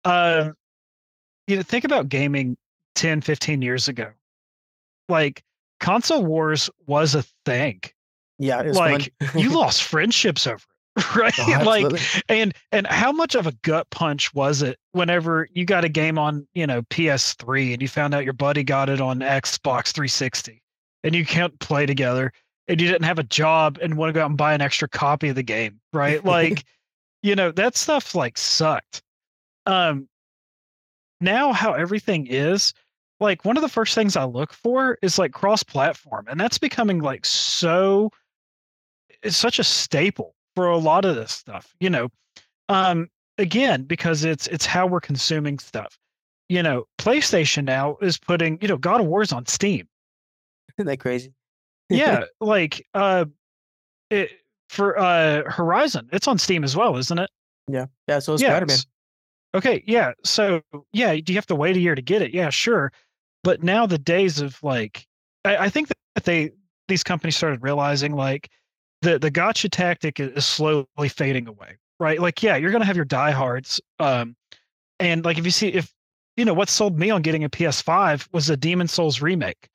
[0.05, 0.51] Uh,
[1.47, 2.57] you know, think about gaming
[2.95, 4.11] 10, 15 years ago.
[5.09, 5.43] Like,
[5.81, 7.81] console wars was a thing.
[8.39, 10.72] Yeah, Like, you lost friendships over it,
[11.17, 11.33] right?
[11.39, 15.85] Oh, like, and and how much of a gut punch was it whenever you got
[15.85, 19.21] a game on you know PS3 and you found out your buddy got it on
[19.21, 20.63] Xbox 360
[21.03, 22.31] and you can't play together
[22.69, 24.87] and you didn't have a job and want to go out and buy an extra
[24.87, 26.23] copy of the game, right?
[26.33, 26.65] Like,
[27.23, 29.03] you know that stuff like sucked.
[29.65, 30.09] Um,
[31.23, 32.75] now how everything is
[33.21, 36.59] like one of the first things I look for is like cross platform and that's
[36.59, 38.11] becoming like so
[39.23, 42.09] it's such a staple for a lot of this stuff you know
[42.69, 45.99] um again because it's it's how we're consuming stuff
[46.49, 49.89] you know playstation now is putting you know god of war's on steam
[50.79, 51.33] Isn't that crazy?
[51.91, 53.25] yeah like uh
[54.11, 54.31] it,
[54.69, 57.31] for uh horizon it's on steam as well isn't it
[57.69, 58.19] yeah, yeah.
[58.19, 58.51] So it's yeah.
[58.51, 58.75] Spider Man.
[58.75, 58.87] s-
[59.55, 60.13] Okay, yeah.
[60.25, 62.33] So yeah, do you have to wait a year to get it?
[62.35, 62.91] Yeah, sure.
[63.45, 65.07] But now the days of like,
[65.45, 66.51] I, I think that they
[66.89, 68.51] these companies started realizing like
[69.03, 72.21] the the gotcha tactic is, slowly fading away, right?
[72.21, 74.35] Like, yeah, you're gonna have your diehards, um,
[74.99, 75.93] and like if you see if
[76.37, 79.69] you know what sold me on getting a PS5 was a Demon Souls remake,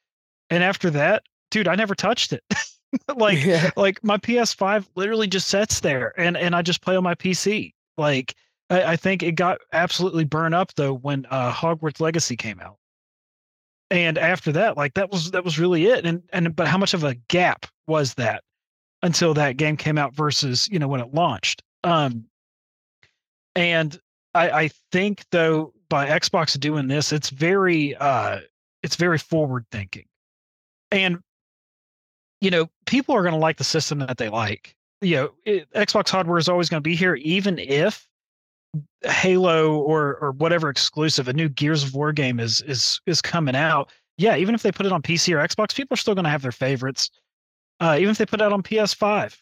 [0.49, 2.43] and after that, dude, I never touched it.
[3.15, 3.69] like yeah.
[3.75, 7.73] like my PS5 literally just sits there and and I just play on my PC.
[7.97, 8.36] Like
[8.69, 12.78] I, I think it got absolutely burned up though when uh Hogwarts Legacy came out.
[13.89, 16.05] And after that, like that was that was really it.
[16.05, 18.43] And and but how much of a gap was that
[19.07, 21.63] until that game came out versus, you know, when it launched?
[21.83, 22.25] Um
[23.55, 23.99] and
[24.35, 28.41] I I think though by Xbox doing this, it's very uh
[28.83, 30.05] it's very forward thinking.
[30.91, 31.19] And
[32.41, 34.75] you know, people are going to like the system that they like.
[35.01, 38.07] You know, it, Xbox hardware is always going to be here, even if
[39.03, 43.55] Halo or or whatever exclusive, a new Gears of War game is is is coming
[43.55, 43.91] out.
[44.17, 46.29] Yeah, even if they put it on PC or Xbox, people are still going to
[46.31, 47.11] have their favorites.
[47.80, 49.38] Uh, even if they put it out on PS5,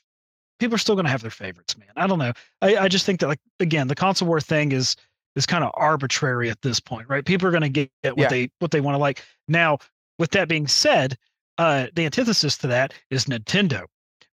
[0.59, 1.77] people are still going to have their favorites.
[1.77, 2.33] Man, I don't know.
[2.61, 4.95] I, I just think that like again, the console war thing is
[5.35, 7.25] is kind of arbitrary at this point, right?
[7.25, 8.27] People are going to get, what Yeah.
[8.29, 9.23] they what they want to like.
[9.47, 9.79] Now,
[10.17, 11.17] with that being said,
[11.57, 13.83] uh, the antithesis to that is Nintendo,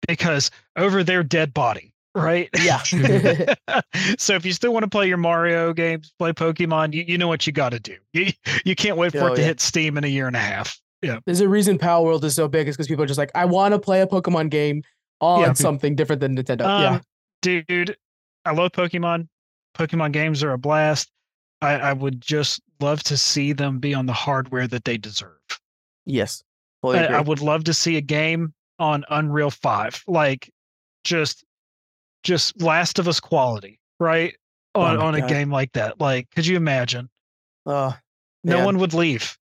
[0.08, 2.49] because over their dead body, right?
[2.60, 2.82] Yeah.
[4.18, 7.28] so if you still want to play your Mario games, play Pokemon, you, you know
[7.28, 7.97] what you got to do.
[8.14, 8.32] You
[8.66, 9.47] you can't wait for Oh, it to yeah.
[9.47, 10.80] hit Steam in a year and a half.
[11.02, 13.45] Yeah, There's a reason Palworld is so big is because people are just like, I
[13.45, 14.84] want to play a Pokemon game
[15.20, 15.54] on Yeah.
[15.54, 16.62] something different than Nintendo.
[16.62, 16.91] yeah.
[16.95, 17.02] Um,
[17.41, 17.95] dude,
[18.45, 19.28] I love Pokemon.
[19.76, 21.10] Pokemon games are a blast.
[21.62, 25.38] I, I would just love to see them be on the hardware that they deserve.
[26.06, 26.43] Yes.
[26.82, 27.18] Fully I.
[27.18, 30.04] I would love to see a game on Unreal 5.
[30.08, 30.52] Like
[31.04, 31.43] just
[32.24, 34.36] just Last of Us quality, right?
[34.76, 35.99] On Oh on a game like that.
[35.99, 37.10] Like, could you imagine?
[37.66, 37.93] Uh,
[38.43, 38.66] No Man.
[38.66, 39.38] one would leave.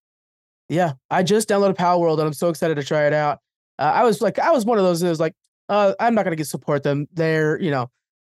[0.71, 3.41] Yeah, I just downloaded Palworld and I'm so excited to try it out.
[3.79, 5.35] Uh, I was like, I was one of those that was like,
[5.69, 7.09] uh, I'm not gonna get support them.
[7.13, 7.91] They're you know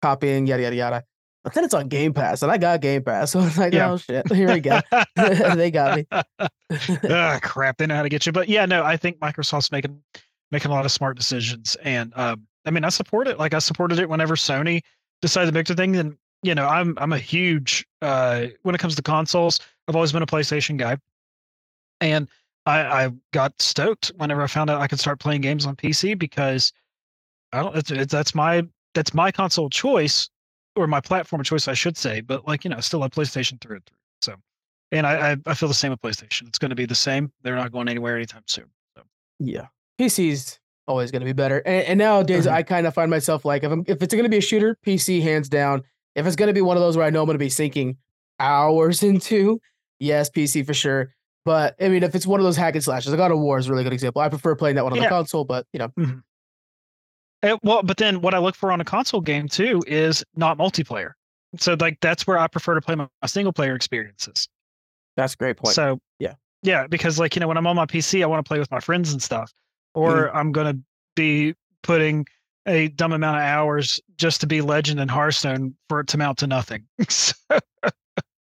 [0.02, 1.04] copying yada yada yada.
[1.44, 3.74] But then it's on Game Pass and I got Game Pass, so I was like,
[3.74, 3.92] Yeah.
[3.92, 4.80] oh shit, here we go.
[5.56, 6.08] they got me.
[7.10, 8.32] ah, crap, they know how to get you.
[8.32, 10.02] But yeah, no, I think Microsoft's making
[10.52, 11.76] making a lot of smart decisions.
[11.84, 13.40] And um, I mean, I support it.
[13.40, 14.82] Like I supported it whenever Sony
[15.22, 15.96] decided to make the thing.
[15.98, 20.12] And you know, I'm I'm a huge uh when it comes to consoles, I've always
[20.12, 20.98] been a PlayStation guy.
[22.02, 22.28] And
[22.66, 26.18] I, I got stoked whenever I found out I could start playing games on PC
[26.18, 26.74] because
[27.54, 30.30] I don't it's, it's that's my that's my console choice
[30.76, 32.22] or my platform choice, I should say.
[32.22, 33.98] But like, you know, still a PlayStation through and through.
[34.22, 34.36] So
[34.92, 36.48] and I, I, I feel the same with PlayStation.
[36.48, 37.32] It's going to be the same.
[37.44, 38.66] They're not going anywhere anytime soon.
[38.96, 39.04] So
[39.40, 39.68] Yeah,
[40.00, 41.60] PC's always gonna be better.
[41.60, 42.52] And, and nowadays, Mhm.
[42.52, 45.22] I kind of find myself like, if I'm if it's gonna be a shooter, PC
[45.22, 45.84] hands down.
[46.16, 47.98] If it's gonna be one of those where I know I'm gonna be sinking
[48.40, 49.60] hours into,
[50.00, 51.14] yes, PC for sure.
[51.46, 53.68] But I mean, if it's one of those hack and slashes, God of War is
[53.68, 54.22] a really good example.
[54.22, 55.06] I prefer playing that one on Yeah.
[55.06, 55.92] the console, but you know,
[57.44, 60.58] Eh, well, but then what I look for on a console game too is not
[60.60, 61.14] multiplayer.
[61.58, 64.48] So like that's where I prefer to play my, my single player experiences.
[65.18, 65.74] that's a great point.
[65.74, 66.36] So Yeah.
[66.62, 68.70] yeah, because like you know when I'm on my PC, I want to play with
[68.70, 69.52] my friends and stuff,
[69.96, 70.76] or I'm gonna
[71.16, 72.28] be putting
[72.68, 76.38] a dumb amount of hours just to be legend in Hearthstone for it to mount
[76.38, 76.86] to nothing.
[77.10, 77.34] so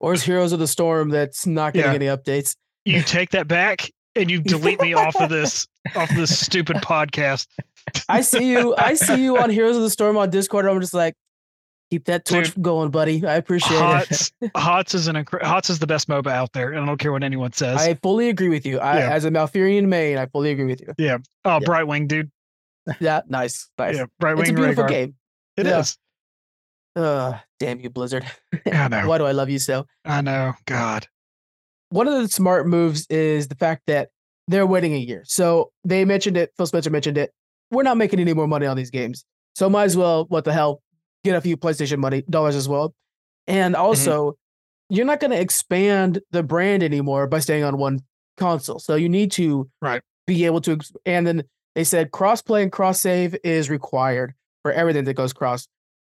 [0.00, 2.10] or is Heroes of the Storm that's not getting Yeah.
[2.10, 2.56] any updates.
[2.84, 6.76] You take that back and you delete me off of this off of this stupid
[6.82, 7.46] podcast.
[8.08, 8.74] I see you.
[8.76, 10.66] I see you on Heroes of the Storm on Discord.
[10.66, 11.14] I'm just like,
[11.90, 13.24] keep that torch going, buddy.
[13.26, 13.80] I appreciate it.
[13.80, 17.12] Hots, Hots is an Hots is the best MOBA out there, and I don't care
[17.12, 17.80] what anyone says.
[17.80, 18.78] I fully agree with you.
[18.80, 19.12] I, Yeah.
[19.12, 20.94] as a Malfurion main, I fully agree with you.
[20.98, 21.18] Yeah.
[21.44, 21.66] Oh, yeah.
[21.66, 22.30] Brightwing, dude.
[22.98, 23.96] Yeah, nice, nice.
[23.96, 24.40] Yeah, Brightwing.
[24.40, 24.88] it's a beautiful Rehgar.
[24.88, 25.14] game.
[25.56, 25.80] It Yeah.
[25.80, 25.98] is.
[26.96, 28.24] Uh, damn you, Blizzard.
[28.66, 29.02] I know.
[29.08, 29.86] Why do I love you so?
[30.04, 30.54] I know.
[30.66, 31.06] God.
[31.90, 34.08] One of the smart moves is the fact that
[34.48, 35.22] they're waiting a year.
[35.26, 36.52] So they mentioned it.
[36.56, 37.32] Phil Spencer mentioned it.
[37.70, 39.24] We're not making any more money on these games.
[39.54, 40.82] So might as well, what the hell,
[41.24, 42.94] get a few PlayStation money dollars as well.
[43.46, 43.82] And mm-hmm.
[43.82, 44.36] also,
[44.88, 48.00] you're not going to expand the brand anymore by staying on one
[48.36, 48.78] console.
[48.78, 50.02] So you need to Right.
[50.26, 50.78] be able to.
[51.06, 55.68] And then they said cross-play and cross-save is required for everything that goes cross.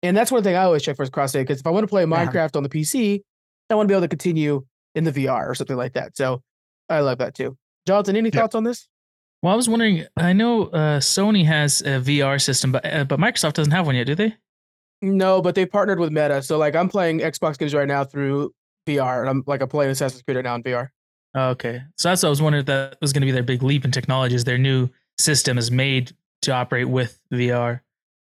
[0.03, 1.87] And that's one thing I always check for is cross-save because if I want to
[1.87, 2.05] play.
[2.05, 3.21] Minecraft on the PC,
[3.69, 4.65] I want to be able to continue
[4.95, 6.15] in the VR or something like that.
[6.17, 6.41] So
[6.89, 7.57] I love that too.
[7.87, 8.41] Jonathan, any Yeah.
[8.41, 8.87] thoughts on this?
[9.41, 10.05] Well, I was wondering.
[10.17, 13.95] I know uh, Sony has a VR system, but uh, but Microsoft doesn't have one
[13.95, 14.35] yet, do they?
[15.01, 16.43] No, but they partnered with Meta.
[16.43, 18.53] So like I'm playing Xbox games right now through
[18.87, 19.21] VR.
[19.21, 20.89] And I'm like I'm playing Assassin's Creed right now in VR.
[21.35, 23.63] Okay, so that's what I was wondering if that was going to be their big
[23.63, 24.35] leap in technology.
[24.35, 26.11] Is their new system is made
[26.43, 27.79] to operate with VR?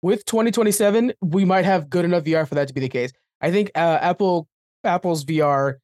[0.03, 3.13] With 2027, we might have good enough VR for that to be the case.
[3.41, 4.47] I think uh, Apple
[4.85, 5.77] Apple's VR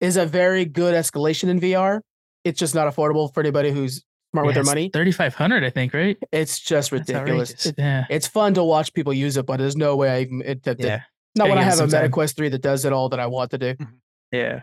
[0.00, 2.00] is a very good escalation in VR.
[2.44, 4.90] It's just not affordable for anybody who's smart with their money.
[4.92, 6.16] thirty five hundred, I think, right?
[6.32, 7.66] It's just That's ridiculous.
[7.66, 10.42] It- yeah, it's fun to watch people use it, but there's no way I even
[10.42, 10.86] attempt it.
[10.86, 11.00] yeah,
[11.36, 12.08] Not when I have a some Meta.
[12.08, 13.74] Quest 3 that does it all that I want to do.
[13.74, 13.94] Mm-hmm.
[14.32, 14.60] yeah.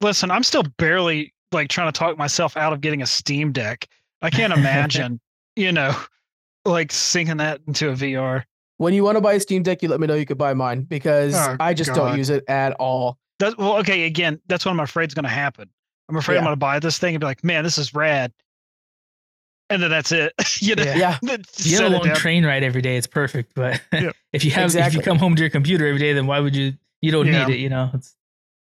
[0.00, 3.86] Listen, I'm still barely like trying to talk myself out of getting a Steam Deck.
[4.22, 5.20] I can't imagine,
[5.56, 5.94] you know,
[6.64, 8.44] like sinking that into a VR.
[8.76, 10.54] When you want to buy a Steam Deck, you let me know you could buy
[10.54, 11.96] mine because Oh, I just God.
[12.10, 13.18] don't use it at all.
[13.38, 14.04] That well, okay.
[14.06, 15.68] Again, that's what I'm afraid is going to happen.
[16.08, 18.32] I'm afraid I'm going to buy this thing and be like, man, this is rad,
[19.70, 20.32] and then that's it.
[20.60, 21.18] you know, Yeah.
[21.22, 21.36] Yeah.
[21.58, 22.96] You set have a long train ride every day.
[22.96, 24.10] It's perfect, but Yeah.
[24.32, 26.56] if you have if you come home to your computer every day, then why would
[26.56, 26.74] you?
[27.00, 27.46] You don't Yeah.
[27.46, 27.58] need it.
[27.58, 28.16] You know, it's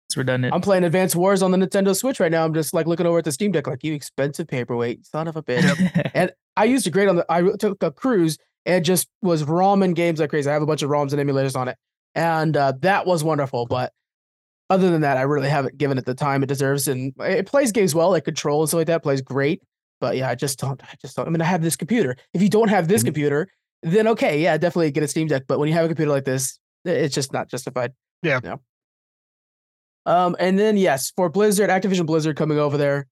[0.09, 0.53] it's redundant.
[0.53, 2.45] I'm playing Advanced Wars on the Nintendo Switch right now.
[2.45, 5.35] I'm just like looking over at the Steam Deck, like you expensive paperweight, son of
[5.35, 5.63] a bitch.
[5.95, 6.11] Yep.
[6.13, 7.25] and I used to great on the.
[7.29, 10.49] I took a cruise and it just was ramen games like crazy.
[10.49, 11.77] I have a bunch of ROMs and emulators on it,
[12.13, 13.65] and uh, that was wonderful.
[13.65, 13.91] But
[14.69, 16.87] other than that, I really haven't given it the time it deserves.
[16.87, 19.03] And it plays games well, like Control and stuff like that.
[19.03, 19.61] Plays great,
[20.01, 20.81] but yeah, I just don't.
[20.83, 21.27] I just don't.
[21.27, 22.15] I mean, I have this computer.
[22.33, 23.05] If you don't have this Mhm.
[23.05, 23.47] computer,
[23.83, 25.43] then okay, yeah, definitely get a Steam Deck.
[25.47, 27.93] But when you have a computer like this, it's just not justified.
[28.23, 28.39] Yeah.
[28.43, 28.55] Yeah.
[30.05, 33.07] Um, and then yes, for Blizzard, Activision Blizzard coming over there,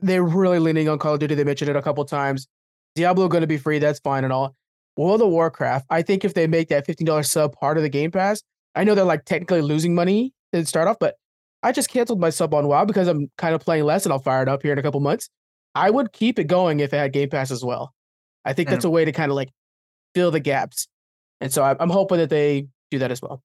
[0.00, 1.34] they're really leaning on Call of Duty.
[1.34, 2.48] They mentioned it a couple times.
[2.96, 3.78] Diablo going to be free.
[3.78, 4.54] That's fine and all.
[4.96, 5.86] World of Warcraft.
[5.90, 8.42] I think if they make that fifteen dollars sub part of the Game Pass,
[8.74, 10.32] I know they're like technically losing money
[10.62, 11.16] to start off, but
[11.62, 14.18] I just canceled my sub on WoW because I'm kind of playing less, and I'll
[14.18, 15.30] fire it up here in a couple months.
[15.74, 17.94] I would keep it going if it had Game Pass as well.
[18.44, 18.88] I think that's mm.
[18.88, 19.50] a way to kind of like
[20.14, 20.88] fill the gaps,
[21.40, 23.42] and so I- I'm hoping that they do that as well.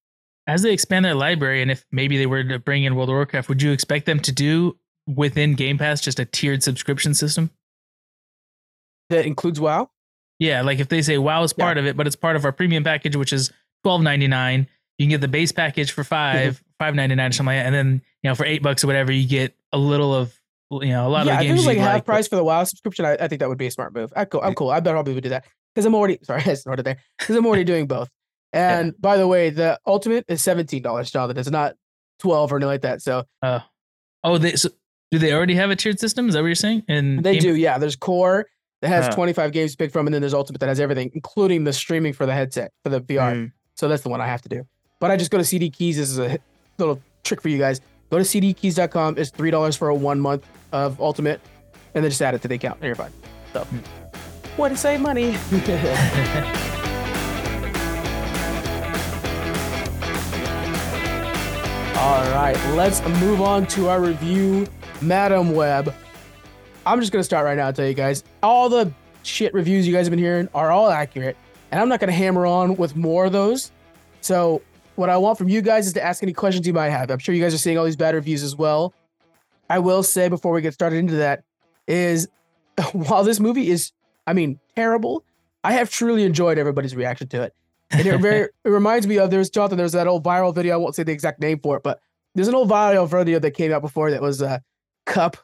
[0.47, 3.14] As they expand their library, and if maybe they were to bring in World of
[3.14, 7.51] Warcraft, would you expect them to do within Game Pass just a tiered subscription system?
[9.10, 9.89] That includes WoW.
[10.39, 11.66] Yeah, like if they say WoW is Yeah.
[11.66, 13.51] part of it, but it's part of our premium package, which is
[13.84, 14.68] twelve ninety nine.
[15.00, 17.66] You can get the base package for five five ninety nine or something like that,
[17.66, 20.38] and then you know for eight bucks or whatever, you get a little of
[20.72, 22.06] you know a lot yeah, of the it games was like half like.
[22.06, 24.14] price for the WoW subscription, I, I think that would be a smart move.
[24.16, 24.70] I cool, I'm cool.
[24.70, 27.45] I bet probably would do that because I'm already sorry, I snorted there because I'm
[27.47, 28.10] already doing both.
[28.52, 31.38] And by the way, the ultimate is seventeen dollars, Jonathan.
[31.38, 31.76] It's not
[32.18, 33.02] twelve or anything like that.
[33.02, 33.24] So
[34.24, 34.70] Oh, they so,
[35.12, 36.28] do they already have a tiered system?
[36.28, 36.84] Is that what you're saying?
[36.88, 37.78] And they do, yeah.
[37.78, 38.47] There's core
[38.82, 39.12] that has Huh.
[39.16, 42.14] 25 games to pick from, and then there's ultimate that has everything, including the streaming
[42.14, 43.36] for the headset for the VR.
[43.36, 43.52] Mm.
[43.76, 44.66] So that's the one I have to do.
[45.00, 45.97] But I just go to CD Keys.
[45.97, 46.38] This is a
[46.78, 47.82] little trick for you guys.
[48.10, 49.18] Go to cdkeys.com.
[49.18, 51.39] It's three dollars for a one month of Ultimate,
[51.95, 53.12] and then just add it to the account, and you're fine.
[53.54, 53.66] So,
[54.58, 55.38] way to save money.
[62.00, 64.66] All right, let's move on to our review,
[65.02, 65.93] Madame Web.
[66.86, 68.91] I'm just gonna start right now and tell you guys all the
[69.24, 71.36] shit reviews you guys have been hearing are all accurate,
[71.72, 73.72] and I'm not gonna hammer on with more of those.
[74.22, 74.62] So
[75.00, 77.10] what I want from you guys is to ask any questions you might have.
[77.10, 78.93] I'm sure you guys are seeing all these bad reviews as well.
[79.70, 81.43] I will say before we get started into that
[81.88, 82.28] is
[82.91, 83.91] while this movie is,
[84.28, 85.24] I mean, terrible,
[85.64, 87.54] I have truly enjoyed everybody's reaction to it.
[87.91, 90.74] And it very it reminds me of there's Jonathan, there's that old viral video.
[90.74, 92.00] I won't say the exact name for it, but
[92.36, 94.60] there's an old viral video that came out before that was uh
[95.06, 95.38] cup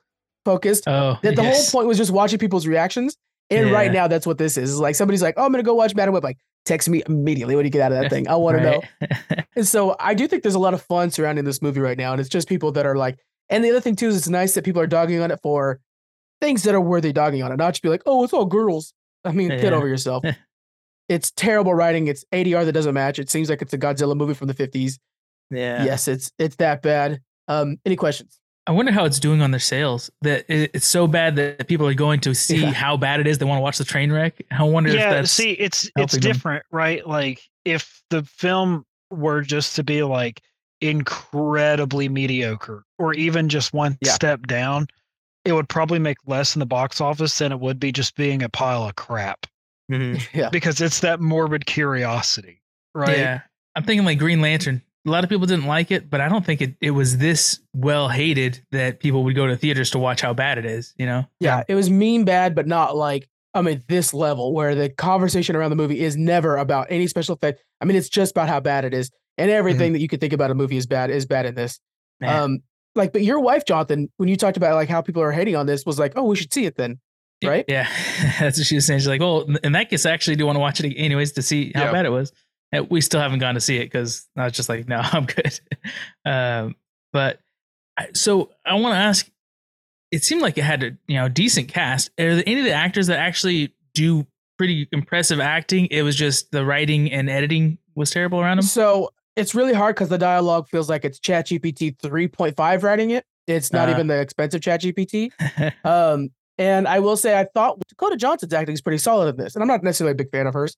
[0.43, 0.88] focused.
[0.88, 1.72] Oh, That the yes.
[1.72, 3.18] whole point was just watching people's reactions.
[3.49, 4.72] And right now, that's what this is.
[4.72, 7.55] It's like somebody's like, "Oh, I'm gonna go watch Madame Web." Like, text me immediately
[7.55, 8.28] when you get out of that thing.
[8.28, 8.82] I want to know.
[9.55, 12.11] And so I do think there's a lot of fun surrounding this movie right now,
[12.11, 13.18] and it's just people that are like.
[13.47, 15.80] And the other thing too is it's nice that people are dogging on it for
[16.41, 18.93] things that are worthy dogging on it, not just be like, "Oh, it's all girls."
[19.24, 20.26] I mean, get over yourself.
[21.09, 22.07] it's terrible writing.
[22.07, 23.18] It's ADR that doesn't match.
[23.18, 24.99] It seems like it's a Godzilla movie from the 50s.
[25.51, 25.86] yeah.
[25.86, 27.22] Yes, it's it's that bad.
[27.47, 28.39] Um, any questions?
[28.68, 30.09] I wonder how it's doing on their sales.
[30.22, 32.72] That it's so bad that people are going to see Yeah.
[32.72, 33.38] how bad it is.
[33.38, 34.41] They want to watch the train wreck.
[34.51, 36.32] I wonder if yeah that's see it's it's helping them.
[36.32, 40.41] different right like if the film were just to be like
[40.82, 44.11] incredibly mediocre or even just one Yeah.
[44.13, 44.88] step down
[45.45, 48.41] it would probably make less in the box office than it would be just being
[48.41, 49.45] a pile of crap
[49.91, 50.20] mm-hmm.
[50.38, 50.49] Yeah.
[50.49, 52.61] because it's that morbid curiosity
[52.95, 53.41] right Yeah,
[53.76, 54.82] I'm thinking like Green Lantern.
[55.06, 57.60] A lot of people didn't like it, but I don't think it, it was this
[57.74, 60.93] well hated that people would go to theaters to watch how bad it is.
[60.97, 61.26] You know?
[61.39, 65.56] Yeah, it was mean bad, but not like I mean this level where the conversation
[65.56, 67.62] around the movie is never about any special effect.
[67.82, 70.34] I mean, it's just about how bad it is, and everything that you could think
[70.34, 71.80] about a movie is bad is bad in this.
[72.20, 72.43] Yeah.
[72.43, 72.60] Um,
[72.95, 75.66] like, but your wife, Jonathan, when you talked about like how people are hating on
[75.68, 76.99] this, was like, "Oh, we should see it then."
[77.43, 77.66] right?
[77.68, 77.88] Yeah,
[78.39, 78.99] that's what she was saying.
[79.01, 81.41] She's like, "Well, in that case, I actually do want to watch it anyways to
[81.41, 81.91] see how Yeah.
[81.91, 82.32] bad it was."
[82.82, 85.60] We still haven't gone to see it because I was just like, "No, I'm good."
[86.26, 86.76] um,
[87.14, 87.40] but
[87.98, 89.30] I, so I want to ask.
[90.12, 92.10] It seemed like it had a you know decent cast.
[92.20, 94.26] Are there any of the actors that actually do
[94.58, 95.88] pretty impressive acting?
[95.92, 98.66] It was just the writing and editing was terrible around them.
[98.66, 103.26] So it's really hard because the dialogue feels like it's ChatGPT 3.5 writing it.
[103.48, 103.92] It's not Uh.
[103.94, 105.32] even the expensive ChatGPT.
[105.84, 109.56] Um, and I will say, I thought Dakota Johnson's acting is pretty solid in this,
[109.56, 110.78] and I'm not necessarily a big fan of hers.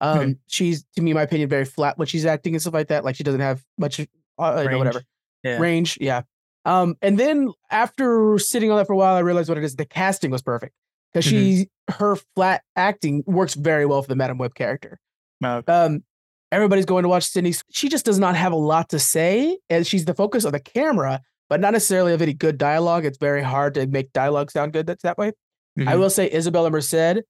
[0.00, 2.88] Um, she's, to me, in my opinion, very flat when she's acting and stuff like
[2.88, 3.04] that.
[3.04, 4.00] Like she doesn't have much,
[4.38, 5.02] uh, you know, whatever
[5.42, 5.58] Yeah.
[5.58, 5.98] range.
[6.00, 6.22] Yeah.
[6.64, 9.76] Um, and then after sitting on that for a while, I realized what it is.
[9.76, 10.74] The casting was perfect
[11.12, 11.30] because Mhm.
[11.30, 14.98] she, her flat acting works very well for the Madame Web character.
[15.40, 15.62] No.
[15.66, 16.04] Um,
[16.52, 17.54] everybody's going to watch Sydney.
[17.70, 20.60] She just does not have a lot to say, and she's the focus of the
[20.60, 23.04] camera, but not necessarily of any good dialogue.
[23.04, 24.86] It's very hard to make dialogue sound good.
[24.86, 25.32] That's that way.
[25.78, 25.98] I Mhm.
[25.98, 27.22] will say Isabella Merced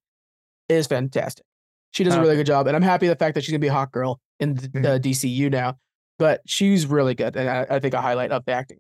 [0.69, 1.45] is fantastic.
[1.93, 3.69] She does a really good job, and I'm happy the fact that she's gonna be
[3.69, 4.83] a hot girl in the, Mhm.
[4.83, 5.79] the DCU now.
[6.19, 8.79] But she's really good, and I, I think a highlight of the acting.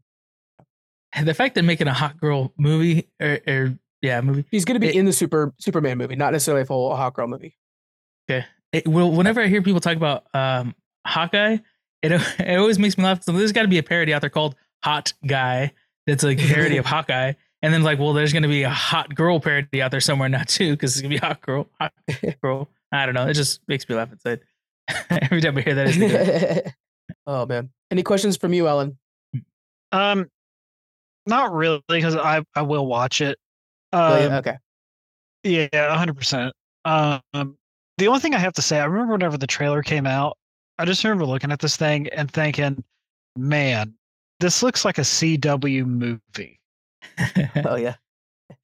[1.23, 4.89] the fact they're making a hot girl movie or, or yeah movie She's gonna be
[4.89, 7.57] It- in the Super Superman movie, not necessarily a full hot girl movie.
[8.29, 10.75] it, well, whenever I hear people talk about um,
[11.07, 11.59] Hawkeye,
[12.03, 13.23] it, it always makes me laugh.
[13.23, 14.55] So there's got to be a parody out there called
[14.85, 15.73] Hot Guy
[16.07, 17.33] that's like a parody of Hawkeye.
[17.63, 20.29] And then like, well, there's going to be a hot girl parody out there somewhere
[20.29, 21.93] now too, because it's going to be hot girl, hot
[22.43, 22.69] girl.
[22.93, 23.27] I don't know.
[23.27, 24.41] It just makes me laugh inside.
[25.11, 26.13] Every time I hear that, I think
[26.67, 26.73] of-
[27.27, 28.97] oh man, any questions from you, Allen?
[29.93, 30.27] um
[31.27, 33.39] not really because i i will watch it
[33.93, 34.59] Oh, um, yeah, okay.
[35.45, 36.53] Yeah, hundred percent.
[36.85, 37.57] Um,
[37.97, 40.37] the only thing I have to say, I remember whenever the trailer came out,
[40.79, 42.85] I just remember looking at this thing and thinking,
[43.37, 43.95] "Man,
[44.41, 46.61] this looks like a CW movie."
[47.65, 47.95] Oh yeah.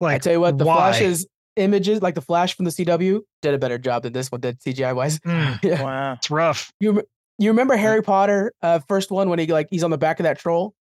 [0.00, 0.90] Like, I tell you what, the why?
[0.92, 1.24] Flash's
[1.56, 4.60] images, like the Flash from the CW, did a better job than this one did
[4.60, 5.18] CGI wise.
[5.20, 5.82] Mm, Yeah.
[5.82, 6.12] wow.
[6.14, 6.72] it's rough.
[6.80, 7.02] You
[7.38, 10.24] you remember Harry Potter, uh, first one when he like he's on the back of
[10.24, 10.74] that troll,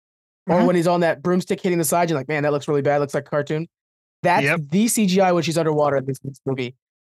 [0.49, 0.67] or Mhm.
[0.67, 2.99] when he's on that broomstick hitting the side, you're like, man, that looks really bad.
[2.99, 3.69] Looks like a cartoon.
[4.23, 4.61] That's Yep.
[4.71, 6.75] the CGI when she's underwater in this, this movie.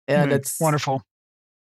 [0.08, 1.02] and Mm, it's Wonderful.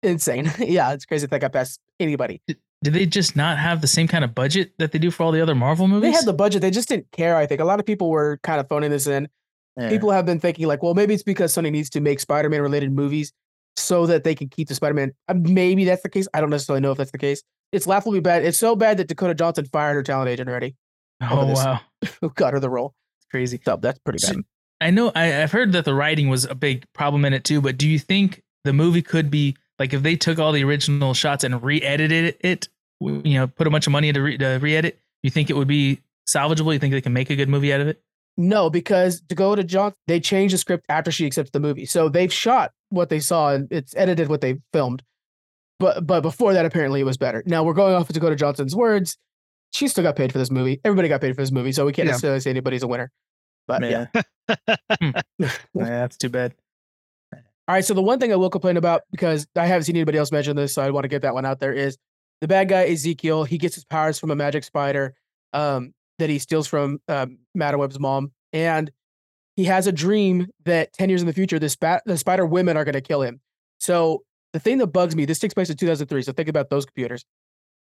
[0.04, 0.52] insane.
[0.60, 2.42] yeah, it's crazy if that got past anybody.
[2.48, 5.32] Did they just not have the same kind of budget that they do for all
[5.32, 6.12] the other Marvel movies?
[6.12, 7.36] They had the budget, they just didn't care.
[7.36, 9.28] I think a lot of people were kind of phoning this in.
[9.78, 9.90] Yeah.
[9.90, 12.92] People have been thinking like, well, maybe it's because Sony needs to make Spider-Man related
[12.92, 13.34] movies
[13.78, 15.12] so that they can keep the Spider-Man.
[15.28, 16.28] Uh, maybe that's the case.
[16.34, 17.44] I don't necessarily know if that's the case.
[17.74, 18.46] It's laughably bad.
[18.46, 20.76] It's so bad that Dakota Johnson fired her talent agent already.
[21.22, 21.82] oh wow,
[22.22, 22.94] Who got her the role?
[23.20, 23.60] it's crazy.
[23.66, 24.36] So that's pretty bad.
[24.36, 24.42] So-
[24.82, 27.62] I know I, I've heard that the writing was a big problem in it too,
[27.62, 31.14] but do you think the movie could be like if they took all the original
[31.14, 32.68] shots and re-edited it,
[33.00, 35.00] you know, put a bunch of money into re- to re-edit?
[35.24, 36.74] You think it would be salvageable?
[36.74, 38.02] You think they can make a good movie out of it?
[38.38, 41.86] No, because Dakota Johnson, they changed the script after she accepted the movie.
[41.86, 45.04] So they've shot what they saw and it's edited what they filmed.
[45.80, 47.44] But but before that, apparently it was better.
[47.46, 49.18] Now we're going off of Dakota Johnson's words.
[49.74, 50.80] She still got paid for this movie.
[50.86, 52.12] Everybody got paid for this movie, so we can't Yeah.
[52.12, 53.12] necessarily say anybody's a winner.
[53.68, 54.06] But yeah.
[54.14, 54.56] yeah.
[55.40, 56.54] yeah, that's too bad.
[57.34, 57.84] All right.
[57.84, 60.56] So the one thing I will complain about because I haven't seen anybody else mention
[60.56, 61.98] this, so I want to get that one out there is
[62.42, 63.44] the bad guy Ezekiel.
[63.44, 65.16] He gets his powers from a magic spider
[65.54, 68.92] um, that he steals from um, Madame Web's mom, and
[69.56, 72.78] he has a dream that ten years in the future, the, spa- the spider women
[72.78, 73.42] are going to kill him.
[73.80, 76.22] So the thing that bugs me, this takes place in 2003.
[76.24, 77.26] So think about those computers.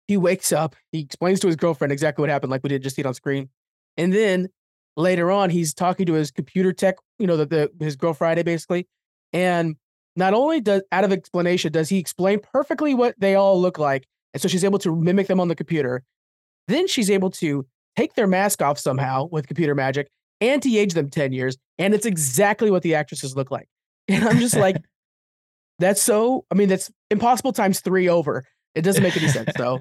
[0.07, 0.75] He wakes up.
[0.91, 3.13] He explains to his girlfriend exactly what happened, like we did just see it on
[3.13, 3.49] screen,
[3.97, 4.49] and then
[4.97, 8.43] later on, he's talking to his computer tech, you know, the, the his girl Friday
[8.43, 8.87] basically.
[9.33, 9.75] And
[10.15, 14.05] not only does out of explanation does he explain perfectly what they all look like,
[14.33, 16.03] and so she's able to mimic them on the computer.
[16.67, 17.65] Then she's able to
[17.95, 20.07] take their mask off somehow with computer magic,
[20.41, 23.67] anti-age them 10 years, and it's exactly what the actresses look like.
[24.07, 24.77] And I'm just like,
[25.79, 28.43] that's so, I mean, that's impossible times three over.
[28.75, 29.49] It doesn't make any sense.
[29.57, 29.79] though.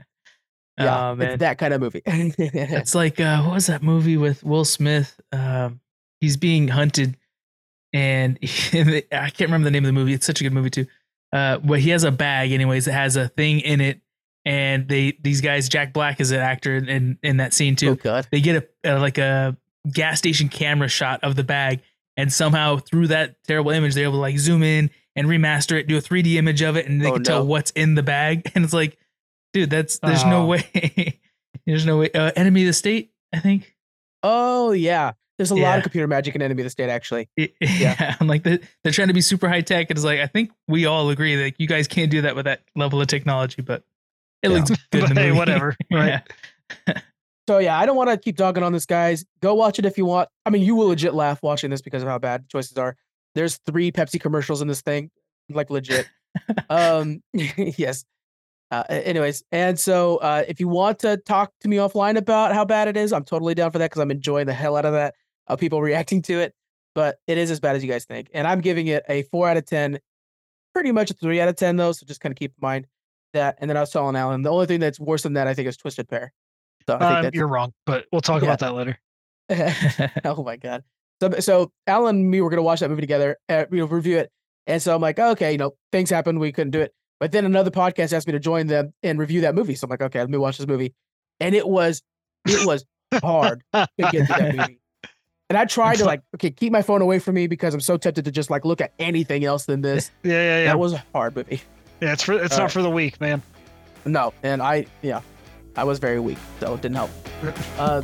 [0.78, 1.32] yeah, Oh, man.
[1.32, 2.00] it's that kind of movie.
[2.06, 5.20] It's like uh, what was that movie with Will Smith?
[5.32, 5.80] Um,
[6.20, 7.16] he's being hunted,
[7.92, 10.14] and I can't remember the name of the movie.
[10.14, 10.86] It's such a good movie too.
[11.32, 14.00] Uh, but he has a bag, anyways, that has a thing in it,
[14.44, 15.68] and they these guys.
[15.68, 17.90] Jack Black is an actor in in that scene too.
[17.90, 18.26] oh god.
[18.30, 19.56] They get a, a like a
[19.92, 21.80] gas station camera shot of the bag,
[22.16, 25.86] and somehow through that terrible image, they're able to like zoom in and remaster it,
[25.86, 28.50] do a 3D image of it, and they Oh, can tell what's in the bag.
[28.54, 28.98] And it's like,
[29.52, 30.46] dude, that's there's no Oh.
[30.46, 31.20] way.
[31.66, 32.10] there's no way.
[32.12, 33.74] Uh, Enemy of the State, I think.
[34.22, 35.12] Oh yeah.
[35.36, 37.28] There's a lot of computer magic in Enemy of the State, actually.
[37.36, 39.90] It- yeah, I'm like they're, they're trying to be super high tech.
[39.90, 42.44] And it's like I think we all agree that you guys can't do that with
[42.44, 43.82] that level of technology, but
[44.44, 44.56] it Yeah.
[44.56, 45.04] looks good.
[45.10, 45.38] in the hey, movie.
[45.38, 46.22] whatever, right?
[46.86, 47.00] Yeah.
[47.48, 49.24] So yeah, I don't want to keep dogging on this, guys.
[49.42, 50.28] Go watch it if you want.
[50.46, 52.96] I mean, you will legit laugh watching this because of how bad the choices are.
[53.34, 55.10] There's three Pepsi commercials in this thing,
[55.50, 56.06] like legit.
[56.70, 58.04] um, yes.
[58.70, 62.64] Uh, anyways, and so uh, if you want to talk to me offline about how
[62.64, 64.94] bad it is, I'm totally down for that because I'm enjoying the hell out of
[64.94, 65.14] that.
[65.46, 66.54] Uh, people reacting to it,
[66.94, 69.48] but it is as bad as you guys think, and I'm giving it a four
[69.48, 69.98] out of ten.
[70.72, 72.86] Pretty much a three out of ten though, so just kind of keep in mind
[73.34, 73.56] that.
[73.60, 75.68] And then I was telling Allen, the only thing that's worse than that, I think,
[75.68, 76.32] is Twisted Pair.
[76.88, 78.48] So I think Um, you're wrong, but we'll talk Yeah.
[78.48, 78.98] about that later.
[80.24, 80.82] oh my god.
[81.22, 84.18] So so Allen and me were gonna watch that movie together, uh, you know, review
[84.18, 84.30] it.
[84.66, 86.92] And so I'm like, okay, you know, things happened, we couldn't do it.
[87.20, 89.74] But then another podcast asked me to join them and review that movie.
[89.74, 90.94] So I'm like, okay, let me watch this movie.
[91.40, 92.02] And it was
[92.46, 92.84] it was
[93.22, 94.80] hard to get through that movie.
[95.48, 97.96] And I tried to like, okay, keep my phone away from me because I'm so
[97.96, 100.10] tempted to just like look at anything else than this.
[100.22, 100.64] Yeah, yeah, yeah.
[100.66, 101.60] That was a hard movie.
[102.04, 103.40] Yeah, it's for it's not for the weak, man.
[104.04, 105.22] No, and I yeah,
[105.74, 107.10] I was very weak, so it didn't help.
[107.78, 108.00] Uh,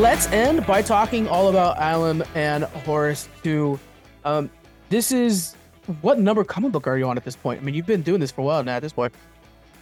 [0.00, 3.28] let's end by talking all about Allen and Horus.
[3.42, 3.80] Too,
[4.24, 4.48] um,
[4.90, 5.56] this is
[6.02, 7.60] what number comic book are you on at this point?
[7.60, 8.76] I mean, you've been doing this for a while now.
[8.76, 9.12] At this point,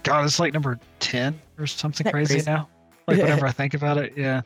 [0.05, 2.51] God, it's like number ten or something crazy, crazy?
[2.51, 2.67] now.
[3.07, 4.41] Like whenever I think about it, yeah.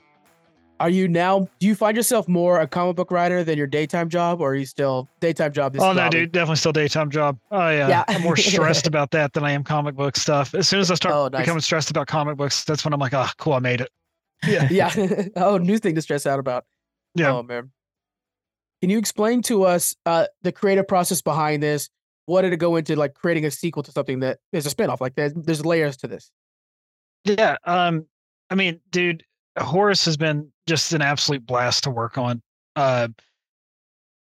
[0.85, 1.49] Are you now?
[1.61, 4.55] Do you find yourself more a comic book writer than your daytime job, or are
[4.55, 5.72] you still daytime job?
[5.72, 7.39] This oh no, dude, definitely still daytime job.
[7.51, 8.05] Oh yeah, Yeah.
[8.07, 10.55] I'm more stressed about that than I am comic book stuff.
[10.55, 11.41] As soon as I start Oh, nice.
[11.41, 13.89] becoming stressed about comic books, that's when I'm like, oh, cool, I made it.
[14.47, 15.24] Yeah, yeah.
[15.37, 16.66] oh, new thing to stress out about.
[17.14, 17.32] Yeah.
[17.32, 17.70] Oh man.
[18.82, 21.89] Can you explain to us uh the creative process behind this?
[22.26, 25.01] What did it go into like creating a sequel to something that is a spinoff?
[25.01, 26.30] Like there's, there's layers to this.
[27.24, 27.57] Yeah.
[27.64, 28.05] Um,
[28.51, 29.24] I mean, dude,
[29.59, 32.42] Horus has been just an absolute blast to work on.
[32.76, 33.09] Uh,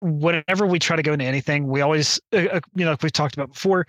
[0.01, 3.13] whenever we try to go into anything, we always, uh, uh, you know, like we've
[3.13, 3.87] talked about before,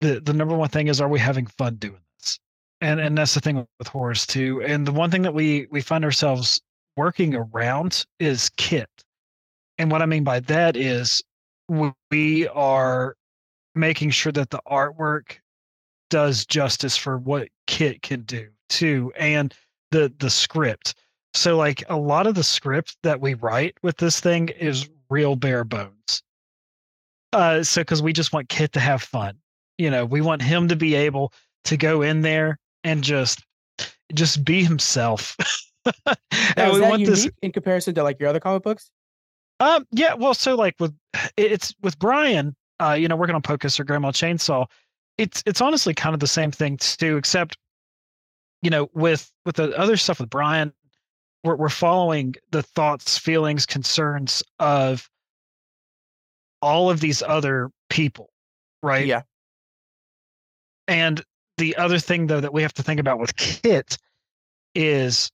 [0.00, 2.38] the the number one thing is, are we having fun doing this?
[2.80, 4.62] And and that's the thing with Horus too.
[4.62, 6.60] And the one thing that we we find ourselves
[6.96, 8.88] working around is Kit.
[9.78, 11.22] And what I mean by that is
[11.68, 13.16] we- we are
[13.74, 15.38] making sure that the artwork
[16.10, 19.54] does justice for what Kit can do too, and
[19.92, 20.94] the the script.
[21.34, 25.36] So like a lot of the script that we write with this thing is real
[25.36, 26.22] bare bones.
[27.32, 29.38] Uh, so because we just want Kit to have fun,
[29.78, 31.32] you know, we want him to be able
[31.64, 33.42] to go in there and just
[34.14, 35.36] just be himself.
[36.56, 37.30] Now, and we that want unique this.
[37.42, 38.90] in comparison to like your other comic books?
[39.58, 40.94] Um, yeah, well, so like with
[41.36, 44.66] it's with Brian, uh, you know, working on Pocus or Grandma Chainsaw,
[45.18, 47.58] it's it's honestly kind of the same thing too, except
[48.62, 50.72] you know, with with the other stuff with Brian,
[51.44, 55.08] we're we're following the thoughts, feelings, concerns of
[56.62, 58.30] all of these other people,
[58.82, 59.06] right?
[59.06, 59.22] Yeah.
[60.86, 61.22] And
[61.58, 63.98] the other thing though that we have to think about with Kit
[64.74, 65.30] is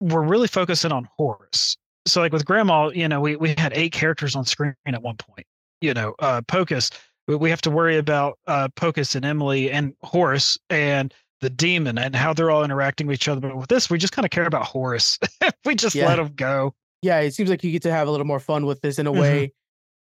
[0.00, 1.76] we're really focusing on Horus.
[2.06, 5.16] So like with Grandma, you know, we we had eight characters on screen at one
[5.16, 5.46] point.
[5.80, 6.90] You know, uh Pocus,
[7.28, 11.98] we- we have to worry about uh Pocus and Emily and Horus and the demon
[11.98, 13.40] and how they're all interacting with each other.
[13.40, 15.18] But with this, we just kind of care about Horus.
[15.64, 16.08] we just Yeah.
[16.08, 16.74] let him go.
[17.02, 19.06] Yeah, it seems like you get to have a little more fun with this in
[19.06, 19.20] a Mhm.
[19.20, 19.52] way.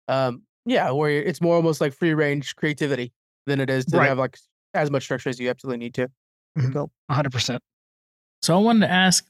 [0.08, 3.14] Um, yeah, where it's more almost like free range creativity
[3.46, 4.08] than it is to Right.
[4.10, 4.38] have like
[4.74, 6.10] as much structure as you absolutely need to.
[6.58, 6.74] Mhm.
[6.74, 6.92] Cool.
[7.12, 7.62] hundred percent.
[8.42, 9.26] So I wanted to ask.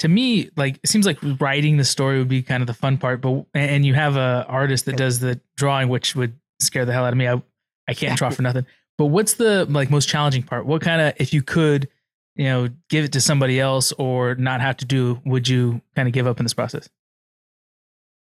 [0.00, 2.98] To me, like it seems like writing the story would be kind of the fun
[2.98, 6.92] part, but and you have a artist that does the drawing, which would scare the
[6.92, 7.28] hell out of me.
[7.28, 7.40] I
[7.88, 8.66] I can't draw for nothing.
[8.98, 10.66] But what's the like most challenging part?
[10.66, 11.88] What kind of if you could,
[12.34, 16.08] you know, give it to somebody else or not have to do, would you kind
[16.08, 16.88] of give up in this process?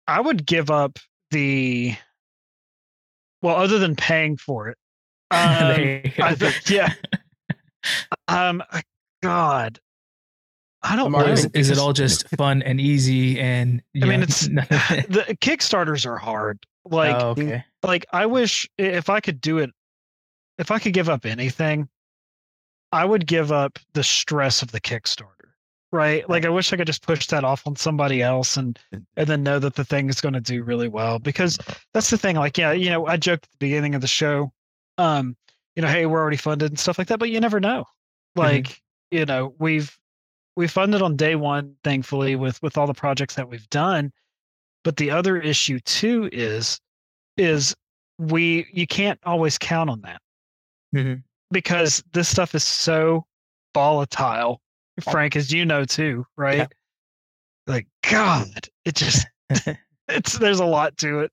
[0.08, 1.00] I would give up
[1.32, 1.96] the
[3.42, 4.78] well, other than paying for it.
[5.32, 6.24] Um, There you go.
[6.24, 6.94] I think, yeah.
[8.30, 8.64] Um,
[9.24, 9.80] God,
[10.84, 11.20] I don't know.
[11.20, 15.38] is, is it all just fun and easy and I mean, yeah, it's- nothing- the
[15.42, 16.60] Kickstarters are hard.
[16.90, 17.64] Like, oh, okay.
[17.84, 19.72] like I wish if I could do it,
[20.58, 21.90] if I could give up anything,
[22.92, 25.32] I would give up the stress of the Kickstarter.
[25.92, 26.30] Right?
[26.30, 29.44] Like I wish I could just push that off on somebody else and and then
[29.44, 31.58] know that the thing is going to do really well because
[31.94, 32.36] that's the thing.
[32.36, 34.52] Like, yeah, you know, I joked at the beginning of the show,
[34.98, 35.38] um,
[35.76, 37.86] you know, hey, we're already funded and stuff like that, but you never know.
[38.36, 38.82] Like,
[39.12, 39.98] you know, we've
[40.56, 44.12] we funded on day one, thankfully, with with all the projects that we've done.
[44.84, 46.80] But the other issue too is
[47.38, 47.76] is
[48.20, 50.22] we you can't always count on that
[50.96, 51.24] Mhm.
[51.52, 53.26] because this stuff is so
[53.74, 54.62] volatile
[55.02, 56.68] frank as you know too right Yeah.
[57.68, 59.28] like god it just
[60.08, 61.32] it's there's a lot to it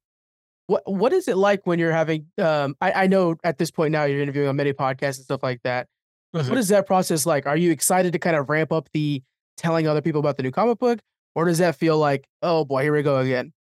[0.66, 3.92] What what is it like when you're having um I, I know at this point
[3.92, 5.86] now you're interviewing on many podcasts and stuff like that.
[6.32, 7.47] What is that process like?
[7.47, 9.22] Are you excited to kind of ramp up the
[9.57, 10.99] telling other people about the new comic book?
[11.35, 13.53] Or does that feel like, oh boy, here we go again?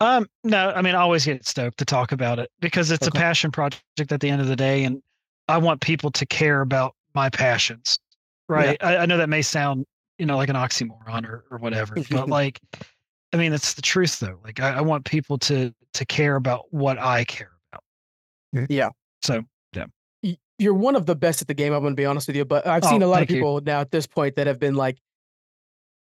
[0.00, 3.18] Um, no, I mean, I always get stoked to talk about it because it's Okay.
[3.18, 5.02] a passion project at the end of the day, and
[5.46, 7.98] I want people to care about my passions.
[8.48, 8.82] Right?
[8.82, 9.84] I, I know that may sound,
[10.18, 12.60] you know, like an oxymoron or or whatever, but like,
[13.32, 14.40] I mean, it's the truth though.
[14.42, 18.68] Like, I, I want people to to care about what I care about.
[18.70, 18.88] Yeah.
[19.22, 19.84] So yeah,
[20.58, 21.72] you're one of the best at the game.
[21.72, 23.30] I'm going to be honest with you, but I've seen Oh, a lot of thank
[23.30, 23.36] you.
[23.36, 24.98] people now at this point that have been like,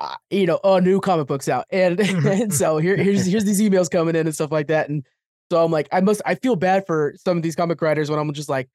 [0.01, 3.61] uh, you know, oh, new comic books out, and, and so here, here's here's these
[3.61, 5.05] emails coming in and stuff like that, and
[5.51, 8.19] so I'm like, I must, I feel bad for some of these comic writers when
[8.19, 8.69] I'm just like,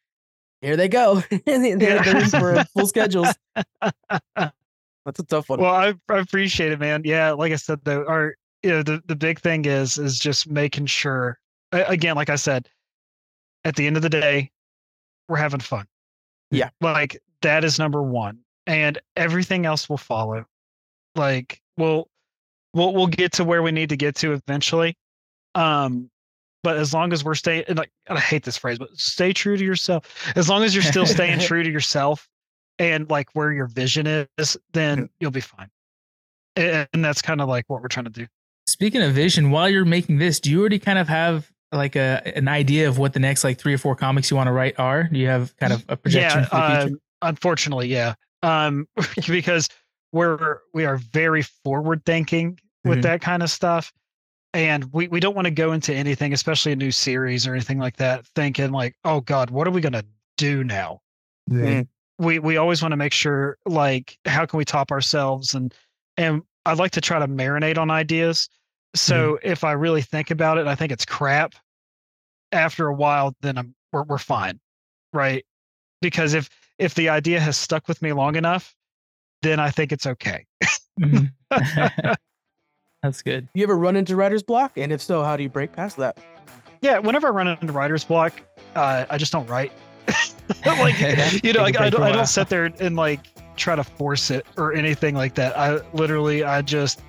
[0.61, 3.27] here they go, they're, they're for full schedules.
[4.35, 5.59] That's a tough one.
[5.59, 7.01] Well, I, I appreciate it, man.
[7.03, 10.49] Yeah, like I said, though, our you know the the big thing is is just
[10.49, 11.37] making sure.
[11.73, 12.69] Again, like I said,
[13.65, 14.51] at the end of the day,
[15.27, 15.85] we're having fun.
[16.51, 16.69] Yeah.
[16.81, 20.45] like that is number one, and everything else will follow.
[21.15, 22.07] Like we'll
[22.73, 24.95] we'll we'll get to where we need to get to eventually.
[25.55, 26.09] Um,
[26.63, 29.63] but as long as we're staying, like I hate this phrase, but stay true to
[29.63, 30.33] yourself.
[30.35, 32.27] As long as you're still staying true to yourself
[32.79, 35.69] and like where your vision is, then you'll be fine.
[36.55, 38.27] And and that's kind of like what we're trying to do.
[38.67, 42.21] Speaking of vision, while you're making this, do you already kind of have like a
[42.35, 44.79] an idea of what the next like three or four comics you want to write
[44.79, 45.03] are?
[45.03, 46.95] Do you have kind of a projection yeah, for the future?
[46.95, 48.13] um, unfortunately, yeah.
[48.41, 48.87] Um,
[49.27, 49.67] because
[50.13, 53.03] we're we are very forward thinking with Mhm.
[53.03, 53.91] that kind of stuff,
[54.53, 57.79] and we we don't want to go into anything, especially a new series or anything
[57.79, 60.05] like that, thinking like, oh God, what are we gonna
[60.37, 61.01] do now?
[61.49, 61.87] Mm.
[62.19, 65.73] we we always want to make sure like how can we top ourselves and
[66.17, 68.47] and I'd like to try to marinate on ideas.
[68.95, 71.55] So if I really think about it, I think it's crap.
[72.51, 74.59] After a while, then I'm we're we're fine,
[75.11, 75.43] right?
[76.01, 78.75] Because if if the idea has stuck with me long enough,
[79.43, 80.45] then I think it's okay.
[80.99, 81.31] Mhm.
[83.03, 83.49] That's good.
[83.53, 84.77] you ever run into writer's block?
[84.77, 86.17] And if so, how do you break past that?
[86.81, 88.33] Yeah, whenever I run into writer's block,
[88.75, 89.71] uh, I just don't write.
[90.65, 90.99] like
[91.43, 93.19] you know, like I don't, I don't sit there and like
[93.57, 95.57] try to force it or anything like that.
[95.57, 97.01] I literally, I just,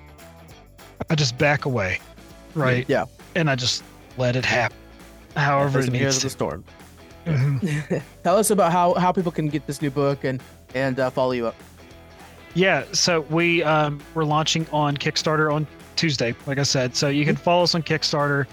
[1.09, 1.99] I just back away,
[2.53, 2.85] right?
[2.89, 3.05] Yeah.
[3.35, 3.83] And I just
[4.17, 4.77] let it happen,
[5.35, 6.29] however it needs of the to.
[6.29, 6.63] Storm.
[7.25, 8.01] Mhm.
[8.23, 10.41] Tell us about how, how people can get this new book and
[10.73, 11.55] and uh, follow you up.
[12.55, 16.95] Yeah, so we um, we're launching on Kickstarter on Tuesday, like I said.
[16.95, 18.47] So you can follow us on Kickstarter.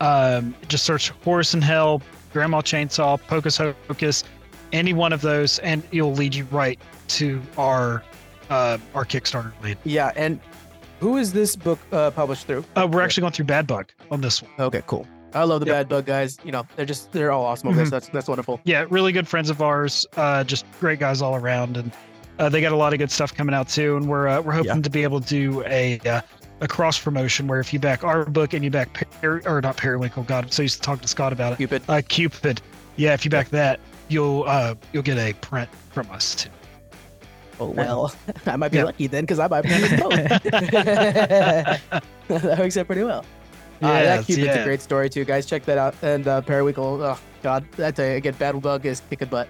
[0.00, 4.24] Um, just search Horus in Hell, Grandma Chainsaw, Pocus Hocus,
[4.72, 6.78] any one of those, and it'll lead you right
[7.08, 8.04] to our
[8.50, 9.78] uh, our Kickstarter lead.
[9.84, 10.38] Yeah, and
[11.00, 12.64] who is this book uh, published through?
[12.76, 14.50] Uh, we're actually going through Bad Bug on this one.
[14.58, 15.06] Okay, cool.
[15.34, 15.74] I love the Yep.
[15.74, 16.38] Bad Bug guys.
[16.44, 17.68] You know, they're just they're all awesome.
[17.70, 17.84] Okay, Mhm.
[17.84, 18.60] so that's that's wonderful.
[18.64, 20.06] Yeah, really good friends of ours.
[20.16, 21.92] Uh, just great guys all around, and
[22.38, 23.96] uh, they got a lot of good stuff coming out too.
[23.96, 24.82] And we're uh, we're hoping Yeah.
[24.82, 26.20] to be able to do a uh,
[26.60, 29.76] a cross promotion where if you back our book and you back per- or not
[29.76, 31.56] Periwinkle, God, so used to talking to Scott about it.
[31.56, 31.82] Cupid.
[31.88, 32.60] Uh, Cupid,
[32.96, 36.50] yeah, if you back that, you'll uh you'll get a print from us too.
[37.60, 38.14] Oh well,
[38.46, 38.84] I might be Yeah.
[38.84, 39.90] lucky then because I might be on this
[42.28, 43.24] that works out pretty well.
[43.80, 45.46] Uh, that Yes, Cupid's a great story too, guys.
[45.46, 45.94] Check that out.
[46.02, 49.48] And uh, Periwinkle, oh god, I tell you again, Battle Bug is kicking butt.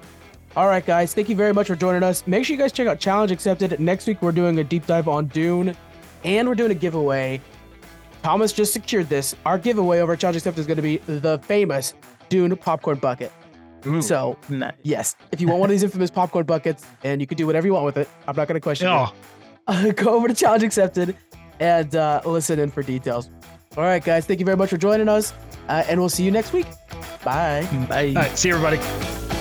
[0.56, 2.26] All right, guys, thank you very much for joining us.
[2.26, 3.78] Make sure you guys check out Challenge Accepted.
[3.78, 5.76] Next week we're doing a deep dive on Dune,
[6.24, 7.40] and we're doing a giveaway.
[8.22, 9.36] Thomas just secured this.
[9.46, 11.94] Our giveaway over Challenge Accepted is going to be the famous
[12.28, 13.32] Dune popcorn bucket.
[14.00, 14.72] So Nice.
[14.82, 17.66] yes, if you want one of these infamous popcorn buckets, and you can do whatever
[17.66, 19.12] you want with it, I'm not going to question you Oh,
[19.68, 21.16] uh, go over to Challenge Accepted
[21.60, 23.30] and uh, listen in for details.
[23.76, 25.32] All right, guys, thank you very much for joining us,
[25.68, 26.66] uh, and we'll see you next week.
[27.22, 27.68] Bye.
[27.88, 28.08] Bye.
[28.08, 29.37] all right, see you everybody.